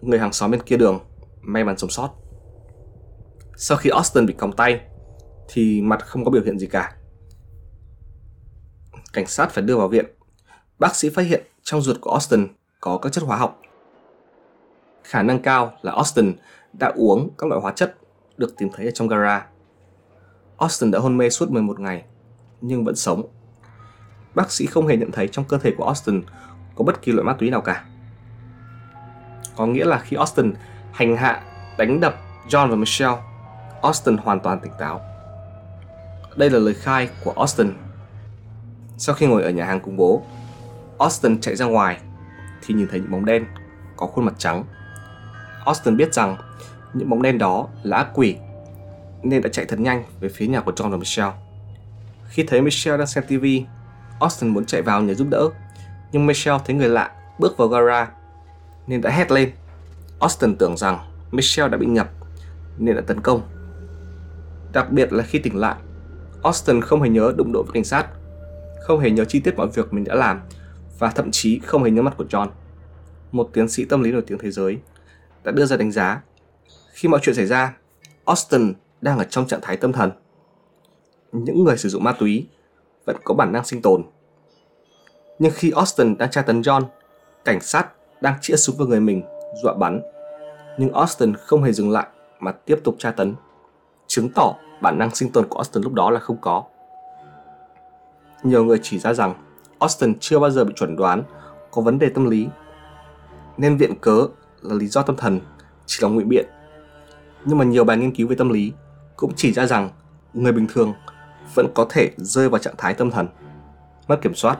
người 0.00 0.18
hàng 0.18 0.32
xóm 0.32 0.50
bên 0.50 0.62
kia 0.62 0.76
đường, 0.76 1.00
may 1.40 1.64
mắn 1.64 1.78
sống 1.78 1.90
sót. 1.90 2.10
Sau 3.56 3.78
khi 3.78 3.90
Austin 3.90 4.26
bị 4.26 4.34
còng 4.34 4.52
tay 4.52 4.80
thì 5.48 5.82
mặt 5.82 6.06
không 6.06 6.24
có 6.24 6.30
biểu 6.30 6.42
hiện 6.42 6.58
gì 6.58 6.66
cả. 6.66 6.94
Cảnh 9.12 9.26
sát 9.26 9.50
phải 9.50 9.64
đưa 9.64 9.76
vào 9.76 9.88
viện. 9.88 10.06
Bác 10.78 10.96
sĩ 10.96 11.10
phát 11.10 11.22
hiện 11.22 11.42
trong 11.62 11.82
ruột 11.82 12.00
của 12.00 12.10
Austin 12.10 12.48
có 12.80 12.98
các 12.98 13.12
chất 13.12 13.24
hóa 13.24 13.36
học. 13.36 13.60
Khả 15.04 15.22
năng 15.22 15.42
cao 15.42 15.72
là 15.82 15.92
Austin 15.92 16.36
đã 16.72 16.92
uống 16.96 17.30
các 17.38 17.48
loại 17.48 17.60
hóa 17.60 17.72
chất 17.72 17.96
được 18.36 18.54
tìm 18.58 18.68
thấy 18.74 18.86
ở 18.86 18.90
trong 18.90 19.08
gara. 19.08 19.46
Austin 20.58 20.90
đã 20.90 20.98
hôn 20.98 21.16
mê 21.16 21.30
suốt 21.30 21.50
11 21.50 21.80
ngày, 21.80 22.04
nhưng 22.60 22.84
vẫn 22.84 22.96
sống. 22.96 23.22
Bác 24.34 24.52
sĩ 24.52 24.66
không 24.66 24.86
hề 24.86 24.96
nhận 24.96 25.10
thấy 25.10 25.28
trong 25.28 25.44
cơ 25.44 25.58
thể 25.58 25.72
của 25.78 25.84
Austin 25.84 26.22
có 26.74 26.84
bất 26.84 27.02
kỳ 27.02 27.12
loại 27.12 27.24
ma 27.24 27.32
túy 27.38 27.50
nào 27.50 27.60
cả. 27.60 27.84
Có 29.56 29.66
nghĩa 29.66 29.84
là 29.84 29.98
khi 29.98 30.16
Austin 30.16 30.54
hành 30.92 31.16
hạ, 31.16 31.42
đánh 31.78 32.00
đập 32.00 32.14
John 32.48 32.70
và 32.70 32.76
Michelle, 32.76 33.16
Austin 33.82 34.16
hoàn 34.16 34.40
toàn 34.40 34.60
tỉnh 34.60 34.72
táo. 34.78 35.00
Đây 36.36 36.50
là 36.50 36.58
lời 36.58 36.74
khai 36.74 37.08
của 37.24 37.32
Austin. 37.36 37.72
Sau 38.98 39.14
khi 39.14 39.26
ngồi 39.26 39.42
ở 39.42 39.50
nhà 39.50 39.64
hàng 39.64 39.80
cùng 39.80 39.96
bố, 39.96 40.22
Austin 40.98 41.40
chạy 41.40 41.56
ra 41.56 41.66
ngoài 41.66 42.00
thì 42.66 42.74
nhìn 42.74 42.88
thấy 42.90 43.00
những 43.00 43.10
bóng 43.10 43.24
đen 43.24 43.44
có 43.96 44.06
khuôn 44.06 44.24
mặt 44.24 44.34
trắng. 44.38 44.64
Austin 45.64 45.96
biết 45.96 46.14
rằng 46.14 46.36
những 46.94 47.10
bóng 47.10 47.22
đen 47.22 47.38
đó 47.38 47.68
là 47.82 47.96
ác 47.96 48.08
quỷ 48.14 48.36
nên 49.22 49.42
đã 49.42 49.48
chạy 49.52 49.64
thật 49.64 49.80
nhanh 49.80 50.04
về 50.20 50.28
phía 50.28 50.46
nhà 50.46 50.60
của 50.60 50.72
John 50.72 50.90
và 50.90 50.96
Michelle. 50.96 51.32
Khi 52.28 52.42
thấy 52.42 52.62
Michelle 52.62 52.98
đang 52.98 53.06
xem 53.06 53.24
TV, 53.24 53.44
Austin 54.20 54.50
muốn 54.50 54.64
chạy 54.64 54.82
vào 54.82 55.02
nhờ 55.02 55.14
giúp 55.14 55.28
đỡ, 55.30 55.48
nhưng 56.12 56.26
Michelle 56.26 56.58
thấy 56.66 56.76
người 56.76 56.88
lạ 56.88 57.10
bước 57.38 57.56
vào 57.58 57.68
gara 57.68 58.08
nên 58.86 59.00
đã 59.00 59.10
hét 59.10 59.30
lên. 59.30 59.50
Austin 60.20 60.56
tưởng 60.56 60.76
rằng 60.76 60.98
Michelle 61.30 61.70
đã 61.70 61.78
bị 61.78 61.86
nhập 61.86 62.08
nên 62.78 62.96
đã 62.96 63.02
tấn 63.06 63.20
công. 63.20 63.42
Đặc 64.72 64.90
biệt 64.90 65.12
là 65.12 65.24
khi 65.24 65.38
tỉnh 65.38 65.56
lại, 65.56 65.74
Austin 66.42 66.80
không 66.80 67.02
hề 67.02 67.08
nhớ 67.08 67.32
đụng 67.36 67.52
độ 67.52 67.62
với 67.62 67.72
cảnh 67.72 67.84
sát, 67.84 68.06
không 68.80 69.00
hề 69.00 69.10
nhớ 69.10 69.24
chi 69.24 69.40
tiết 69.40 69.56
mọi 69.56 69.68
việc 69.74 69.92
mình 69.92 70.04
đã 70.04 70.14
làm 70.14 70.40
và 70.98 71.10
thậm 71.10 71.30
chí 71.30 71.58
không 71.58 71.84
hề 71.84 71.90
nhớ 71.90 72.02
mặt 72.02 72.14
của 72.16 72.24
John. 72.24 72.48
Một 73.32 73.50
tiến 73.52 73.68
sĩ 73.68 73.84
tâm 73.84 74.02
lý 74.02 74.12
nổi 74.12 74.22
tiếng 74.26 74.38
thế 74.38 74.50
giới 74.50 74.78
đã 75.44 75.52
đưa 75.52 75.66
ra 75.66 75.76
đánh 75.76 75.92
giá 75.92 76.22
khi 76.92 77.08
mọi 77.08 77.20
chuyện 77.22 77.34
xảy 77.34 77.46
ra, 77.46 77.76
Austin 78.24 78.72
đang 79.00 79.18
ở 79.18 79.24
trong 79.24 79.46
trạng 79.46 79.60
thái 79.62 79.76
tâm 79.76 79.92
thần. 79.92 80.10
Những 81.32 81.64
người 81.64 81.76
sử 81.76 81.88
dụng 81.88 82.04
ma 82.04 82.12
túy 82.12 82.48
vẫn 83.04 83.16
có 83.24 83.34
bản 83.34 83.52
năng 83.52 83.64
sinh 83.64 83.82
tồn. 83.82 84.04
Nhưng 85.38 85.52
khi 85.54 85.70
Austin 85.70 86.18
đang 86.18 86.30
tra 86.30 86.42
tấn 86.42 86.60
John, 86.60 86.82
cảnh 87.44 87.60
sát 87.60 87.88
đang 88.20 88.34
chĩa 88.40 88.56
súng 88.56 88.76
vào 88.76 88.86
người 88.86 89.00
mình, 89.00 89.22
dọa 89.62 89.74
bắn. 89.74 90.00
Nhưng 90.78 90.92
Austin 90.92 91.34
không 91.34 91.62
hề 91.62 91.72
dừng 91.72 91.90
lại 91.90 92.06
mà 92.40 92.52
tiếp 92.52 92.80
tục 92.84 92.94
tra 92.98 93.10
tấn, 93.10 93.34
chứng 94.06 94.28
tỏ 94.34 94.54
bản 94.80 94.98
năng 94.98 95.14
sinh 95.14 95.32
tồn 95.32 95.46
của 95.48 95.56
Austin 95.56 95.82
lúc 95.82 95.92
đó 95.92 96.10
là 96.10 96.20
không 96.20 96.36
có. 96.40 96.64
Nhiều 98.42 98.64
người 98.64 98.78
chỉ 98.82 98.98
ra 98.98 99.12
rằng 99.12 99.34
Austin 99.78 100.18
chưa 100.20 100.38
bao 100.38 100.50
giờ 100.50 100.64
bị 100.64 100.72
chuẩn 100.76 100.96
đoán 100.96 101.22
có 101.70 101.82
vấn 101.82 101.98
đề 101.98 102.08
tâm 102.08 102.30
lý, 102.30 102.48
nên 103.56 103.76
viện 103.76 103.94
cớ 104.00 104.26
là 104.62 104.74
lý 104.74 104.86
do 104.86 105.02
tâm 105.02 105.16
thần 105.16 105.40
chỉ 105.86 105.98
là 106.02 106.08
ngụy 106.08 106.24
biện. 106.24 106.46
Nhưng 107.44 107.58
mà 107.58 107.64
nhiều 107.64 107.84
bài 107.84 107.96
nghiên 107.96 108.14
cứu 108.14 108.28
về 108.28 108.36
tâm 108.36 108.48
lý 108.48 108.72
cũng 109.16 109.32
chỉ 109.36 109.52
ra 109.52 109.66
rằng 109.66 109.90
người 110.34 110.52
bình 110.52 110.66
thường 110.72 110.94
vẫn 111.54 111.66
có 111.74 111.86
thể 111.90 112.10
rơi 112.16 112.48
vào 112.48 112.58
trạng 112.58 112.74
thái 112.78 112.94
tâm 112.94 113.10
thần, 113.10 113.28
mất 114.08 114.18
kiểm 114.22 114.34
soát. 114.34 114.58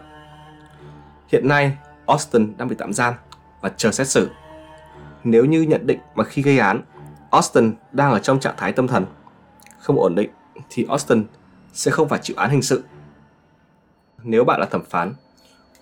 Hiện 1.28 1.48
nay, 1.48 1.76
Austin 2.06 2.56
đang 2.56 2.68
bị 2.68 2.76
tạm 2.78 2.92
giam 2.92 3.14
và 3.60 3.68
chờ 3.76 3.90
xét 3.90 4.08
xử. 4.08 4.30
Nếu 5.24 5.44
như 5.44 5.62
nhận 5.62 5.86
định 5.86 5.98
mà 6.14 6.24
khi 6.24 6.42
gây 6.42 6.58
án, 6.58 6.82
Austin 7.30 7.74
đang 7.92 8.12
ở 8.12 8.18
trong 8.18 8.40
trạng 8.40 8.54
thái 8.56 8.72
tâm 8.72 8.88
thần, 8.88 9.06
không 9.78 10.00
ổn 10.00 10.14
định, 10.14 10.30
thì 10.70 10.86
Austin 10.88 11.24
sẽ 11.72 11.90
không 11.90 12.08
phải 12.08 12.20
chịu 12.22 12.36
án 12.36 12.50
hình 12.50 12.62
sự. 12.62 12.82
Nếu 14.22 14.44
bạn 14.44 14.60
là 14.60 14.66
thẩm 14.66 14.84
phán, 14.84 15.14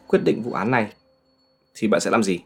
quyết 0.07 0.19
định 0.25 0.43
vụ 0.43 0.53
án 0.53 0.71
này, 0.71 0.93
thì 1.75 1.88
bạn 1.88 2.00
sẽ 2.00 2.11
làm 2.11 2.23
gì? 2.23 2.38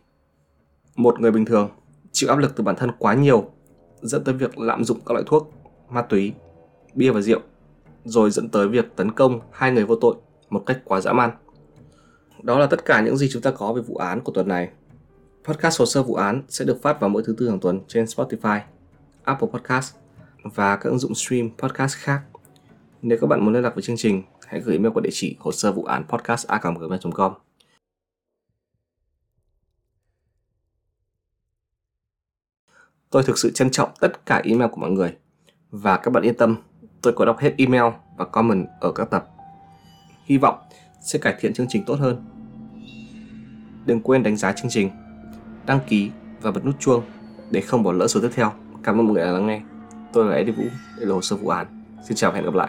Một 0.97 1.21
người 1.21 1.30
bình 1.30 1.45
thường 1.45 1.71
chịu 2.12 2.28
áp 2.28 2.38
lực 2.38 2.57
từ 2.57 2.64
bản 2.64 2.76
thân 2.76 2.90
quá 2.99 3.14
nhiều 3.14 3.50
dẫn 4.02 4.25
tới 4.25 4.35
việc 4.35 4.59
lạm 4.59 4.85
dụng 4.85 5.00
các 5.07 5.12
loại 5.12 5.25
thuốc, 5.26 5.52
ma 5.88 6.02
túy, 6.02 6.33
bia 6.95 7.11
và 7.11 7.21
rượu, 7.21 7.40
rồi 8.04 8.30
dẫn 8.30 8.49
tới 8.49 8.69
việc 8.69 8.97
tấn 8.97 9.12
công 9.12 9.40
hai 9.52 9.73
người 9.73 9.85
vô 9.85 9.97
tội 9.97 10.14
một 10.50 10.62
cách 10.66 10.80
quá 10.85 11.00
dã 11.00 11.12
man. 11.12 11.30
Đó 12.42 12.59
là 12.59 12.66
tất 12.66 12.85
cả 12.85 13.00
những 13.00 13.16
gì 13.16 13.28
chúng 13.33 13.42
ta 13.42 13.51
có 13.51 13.72
về 13.72 13.83
vụ 13.83 13.96
án 13.96 14.20
của 14.20 14.33
tuần 14.33 14.48
này. 14.48 14.68
Podcast 15.44 15.81
hồ 15.81 15.87
sơ 15.87 16.03
vụ 16.03 16.14
án 16.14 16.42
sẽ 16.48 16.64
được 16.64 16.83
phát 16.83 17.01
vào 17.01 17.11
mỗi 17.11 17.22
thứ 17.27 17.35
tư 17.38 17.48
hàng 17.48 17.61
tuần 17.61 17.81
trên 17.88 18.05
Spotify, 18.05 18.61
Apple 19.22 19.48
Podcast 19.53 19.94
và 20.42 20.76
các 20.76 20.90
ứng 20.90 20.98
dụng 20.98 21.14
stream 21.14 21.50
podcast 21.59 21.96
khác. 21.96 22.22
Nếu 23.03 23.18
các 23.20 23.26
bạn 23.26 23.44
muốn 23.44 23.55
liên 23.55 23.62
lạc 23.62 23.74
với 23.74 23.83
chương 23.83 23.96
trình, 23.96 24.22
hãy 24.46 24.61
gửi 24.61 24.74
email 24.76 24.92
qua 24.92 25.00
địa 25.00 25.11
chỉ 25.12 25.37
hồ 25.38 25.53
sơ 25.53 25.72
vụ 25.72 25.85
án 25.85 26.05
podcast 26.09 26.46
a.gmail.com. 26.46 27.33
Tôi 33.11 33.22
thực 33.22 33.38
sự 33.38 33.50
trân 33.55 33.70
trọng 33.70 33.90
tất 34.00 34.26
cả 34.26 34.42
email 34.44 34.70
của 34.70 34.81
mọi 34.81 34.90
người. 34.90 35.16
Và 35.70 35.96
các 35.96 36.11
bạn 36.11 36.22
yên 36.22 36.37
tâm, 36.37 36.57
tôi 37.03 37.12
có 37.16 37.24
đọc 37.24 37.38
hết 37.38 37.55
email 37.59 37.94
và 38.16 38.24
comment 38.24 38.66
ở 38.81 38.92
các 38.92 39.11
tập. 39.11 39.29
Hy 40.24 40.38
vọng 40.38 40.59
sẽ 41.03 41.18
cải 41.18 41.35
thiện 41.40 41.55
chương 41.55 41.66
trình 41.68 41.83
tốt 41.87 41.94
hơn. 41.94 42.24
Đừng 43.87 44.00
quên 44.00 44.22
đánh 44.22 44.37
giá 44.37 44.53
chương 44.53 44.70
trình, 44.70 44.90
đăng 45.66 45.81
ký 45.88 46.11
và 46.40 46.50
bật 46.50 46.64
nút 46.64 46.74
chuông 46.81 47.03
để 47.50 47.61
không 47.61 47.83
bỏ 47.83 47.92
lỡ 47.92 48.09
số 48.09 48.20
tiếp 48.20 48.31
theo. 48.35 48.53
Cảm 48.83 49.00
ơn 49.00 49.07
mọi 49.07 49.14
người 49.14 49.24
đã 49.24 49.31
lắng 49.31 49.46
nghe. 49.46 49.62
Tôi 50.12 50.27
là 50.31 50.35
Eddie 50.37 50.53
Vũ, 50.53 50.64
đây 50.96 51.07
là 51.07 51.14
hồ 51.14 51.23
sơ 51.23 51.37
vụ 51.37 51.49
án. 51.49 51.66
Xin 52.03 52.16
chào 52.16 52.31
và 52.31 52.37
hẹn 52.37 52.44
gặp 52.44 52.55
lại. 52.55 52.68